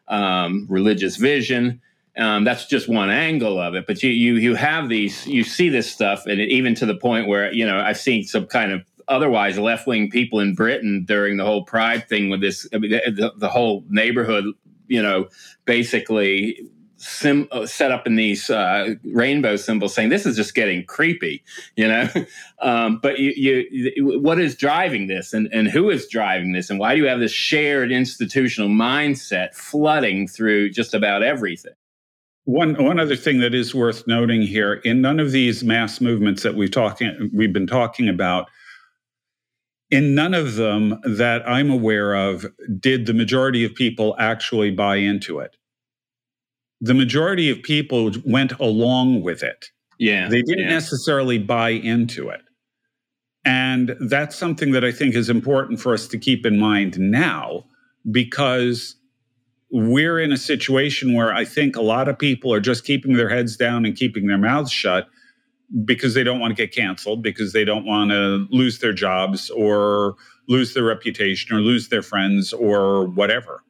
[0.09, 1.81] um, religious vision.
[2.17, 5.69] Um, that's just one angle of it, but you you you have these you see
[5.69, 8.71] this stuff, and it, even to the point where you know I've seen some kind
[8.71, 12.77] of otherwise left wing people in Britain during the whole Pride thing with this I
[12.77, 14.45] mean, the, the whole neighborhood,
[14.87, 15.29] you know,
[15.65, 16.59] basically
[16.99, 21.43] sim, uh, set up in these uh, rainbow symbols saying this is just getting creepy
[21.75, 22.07] you know?
[22.61, 25.31] Um, but you, you, what is driving this?
[25.31, 26.69] And, and who is driving this?
[26.69, 31.71] And why do you have this shared institutional mindset flooding through just about everything?
[32.43, 36.43] One one other thing that is worth noting here in none of these mass movements
[36.43, 38.49] that we've talking we've been talking about
[39.89, 42.45] in none of them that I'm aware of
[42.77, 45.55] did the majority of people actually buy into it
[46.81, 49.67] the majority of people went along with it.
[49.97, 50.29] Yeah.
[50.29, 50.69] They didn't yeah.
[50.69, 52.41] necessarily buy into it.
[53.45, 57.65] And that's something that I think is important for us to keep in mind now
[58.11, 58.95] because
[59.71, 63.29] we're in a situation where I think a lot of people are just keeping their
[63.29, 65.07] heads down and keeping their mouths shut
[65.85, 69.49] because they don't want to get canceled, because they don't want to lose their jobs
[69.51, 70.15] or
[70.47, 73.63] lose their reputation or lose their friends or whatever.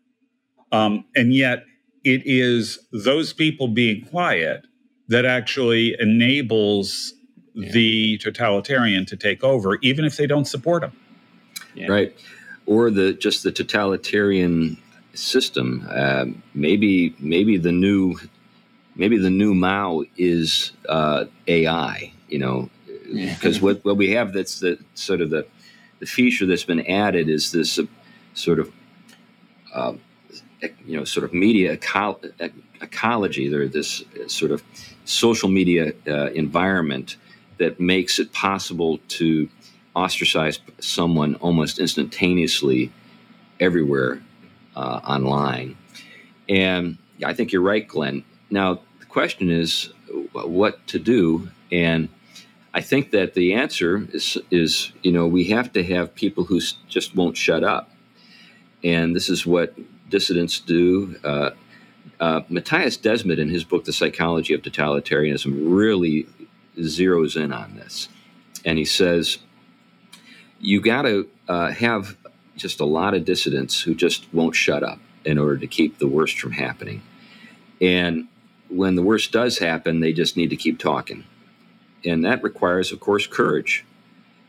[0.71, 1.65] Um, and yet,
[2.09, 4.65] it is those people being quiet
[5.09, 7.13] that actually enables
[7.53, 7.71] yeah.
[7.71, 10.93] the totalitarian to take over, even if they don't support them.
[11.75, 11.87] Yeah.
[11.87, 12.15] Right.
[12.65, 14.77] Or the just the totalitarian
[15.13, 15.87] system.
[15.89, 18.15] Uh, maybe maybe the new
[18.95, 22.11] maybe the new Mao is uh, AI.
[22.27, 22.69] You know,
[23.13, 23.63] because yeah.
[23.63, 25.45] what what we have that's the sort of the
[25.99, 27.83] the feature that's been added is this uh,
[28.33, 28.71] sort of
[29.73, 29.93] uh,
[30.85, 32.19] you know sort of media eco-
[32.81, 33.47] ecology.
[33.49, 34.63] There's this sort of
[35.05, 37.17] social media uh, environment
[37.57, 39.49] that makes it possible to
[39.95, 42.91] ostracize someone almost instantaneously
[43.59, 44.21] everywhere
[44.75, 45.75] uh, online.
[46.47, 48.23] And I think you're right, Glenn.
[48.49, 49.91] Now the question is
[50.33, 52.09] what to do, and
[52.73, 56.59] I think that the answer is is you know we have to have people who
[56.87, 57.91] just won't shut up,
[58.83, 59.75] and this is what
[60.09, 61.15] dissidents do.
[61.23, 61.51] Uh,
[62.19, 66.27] uh, Mattias Desmet, in his book, The Psychology of Totalitarianism, really
[66.77, 68.09] zeroes in on this.
[68.65, 69.37] And he says,
[70.59, 72.17] you got to uh, have
[72.57, 76.07] just a lot of dissidents who just won't shut up in order to keep the
[76.07, 77.01] worst from happening.
[77.79, 78.27] And
[78.69, 81.23] when the worst does happen, they just need to keep talking.
[82.05, 83.85] And that requires, of course, courage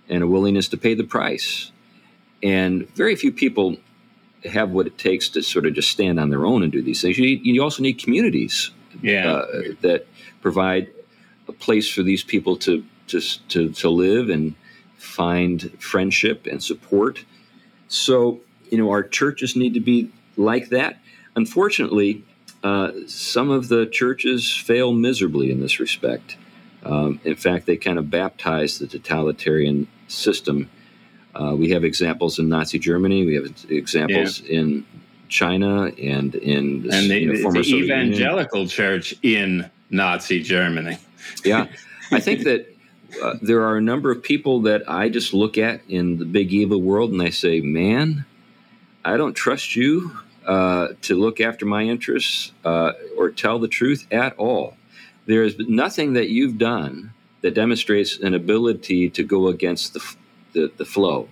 [0.08, 1.70] and a willingness to pay the price.
[2.42, 3.76] And very few people
[4.44, 7.02] have what it takes to sort of just stand on their own and do these
[7.02, 7.18] things.
[7.18, 8.70] You, need, you also need communities
[9.02, 9.32] yeah.
[9.32, 9.46] uh,
[9.82, 10.06] that
[10.40, 10.88] provide
[11.48, 14.54] a place for these people to, to, to, to live and
[14.96, 17.24] find friendship and support.
[17.88, 21.00] So, you know, our churches need to be like that.
[21.34, 22.24] Unfortunately,
[22.62, 26.36] uh, some of the churches fail miserably in this respect.
[26.84, 30.70] Um, in fact, they kind of baptize the totalitarian system.
[31.34, 33.24] Uh, we have examples in Nazi Germany.
[33.24, 34.60] We have examples yeah.
[34.60, 34.86] in
[35.28, 38.68] China and in the, and the, you know, former the evangelical Union.
[38.68, 40.98] church in Nazi Germany.
[41.44, 41.68] yeah,
[42.10, 42.66] I think that
[43.22, 46.52] uh, there are a number of people that I just look at in the big
[46.52, 48.24] evil world and I say, man,
[49.04, 50.16] I don't trust you
[50.46, 54.76] uh, to look after my interests uh, or tell the truth at all.
[55.26, 57.12] There is nothing that you've done
[57.42, 60.16] that demonstrates an ability to go against the,
[60.52, 61.28] the, the flow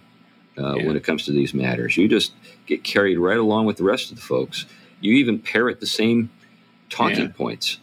[0.56, 0.86] uh, yeah.
[0.86, 1.96] when it comes to these matters.
[1.96, 2.32] You just
[2.66, 4.66] get carried right along with the rest of the folks.
[5.00, 6.30] You even parrot the same
[6.90, 7.32] talking yeah.
[7.36, 7.78] points.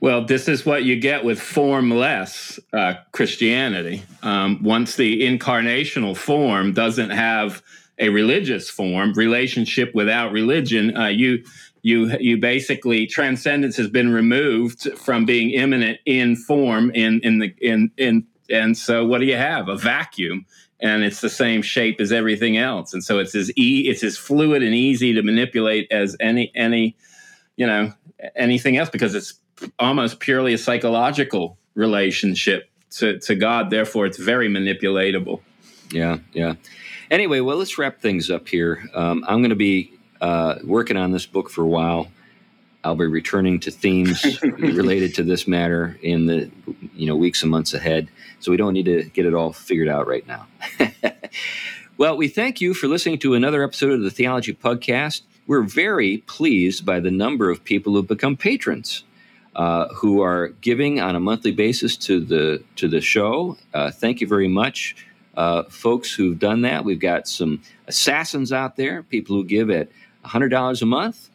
[0.00, 4.02] Well, this is what you get with formless uh, Christianity.
[4.22, 7.62] Um, once the incarnational form doesn't have
[7.98, 11.44] a religious form, relationship without religion, uh, you
[11.82, 17.54] you you basically transcendence has been removed from being immanent in form in in the
[17.60, 20.44] in in and so what do you have a vacuum
[20.80, 24.16] and it's the same shape as everything else and so it's as e it's as
[24.16, 26.96] fluid and easy to manipulate as any any
[27.56, 27.92] you know
[28.36, 29.34] anything else because it's
[29.78, 33.70] almost purely a psychological relationship to, to God.
[33.70, 35.40] Therefore, it's very manipulatable.
[35.90, 36.54] Yeah, yeah.
[37.10, 38.88] Anyway, well, let's wrap things up here.
[38.94, 42.08] Um, I'm going to be uh, working on this book for a while.
[42.82, 46.50] I'll be returning to themes related to this matter in the
[46.94, 48.08] you know weeks and months ahead.
[48.40, 50.46] So we don't need to get it all figured out right now.
[51.98, 55.22] well, we thank you for listening to another episode of the Theology Pugcast.
[55.46, 59.04] We're very pleased by the number of people who've become patrons
[59.56, 63.56] uh, who are giving on a monthly basis to the to the show.
[63.74, 64.96] Uh, thank you very much,
[65.36, 66.84] uh, folks who've done that.
[66.84, 69.88] We've got some assassins out there, people who give at
[70.24, 71.29] hundred dollars a month,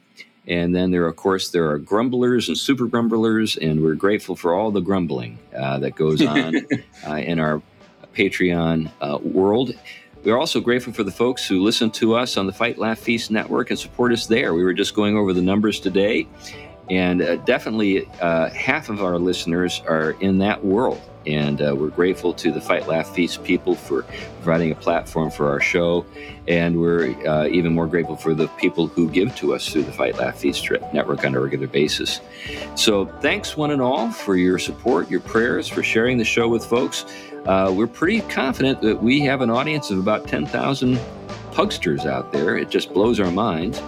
[0.47, 4.53] and then there, of course, there are grumblers and super grumblers, and we're grateful for
[4.53, 6.55] all the grumbling uh, that goes on
[7.07, 7.61] uh, in our
[8.15, 9.73] Patreon uh, world.
[10.23, 13.29] We're also grateful for the folks who listen to us on the Fight Laugh Feast
[13.29, 14.53] network and support us there.
[14.53, 16.27] We were just going over the numbers today,
[16.89, 21.01] and uh, definitely, uh, half of our listeners are in that world.
[21.27, 24.03] And uh, we're grateful to the Fight Laugh Feast people for
[24.41, 26.05] providing a platform for our show.
[26.47, 29.91] And we're uh, even more grateful for the people who give to us through the
[29.91, 32.21] Fight Laugh Feast network on a regular basis.
[32.75, 36.65] So thanks, one and all, for your support, your prayers, for sharing the show with
[36.65, 37.05] folks.
[37.45, 40.99] Uh, we're pretty confident that we have an audience of about 10,000
[41.51, 42.57] pugsters out there.
[42.57, 43.81] It just blows our minds.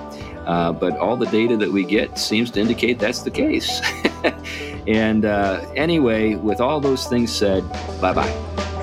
[0.48, 3.82] Uh, but all the data that we get seems to indicate that's the case.
[4.88, 7.70] and uh, anyway, with all those things said,
[8.02, 8.32] bye bye.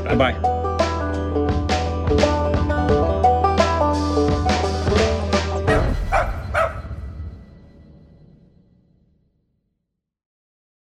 [0.04, 0.53] Bye bye.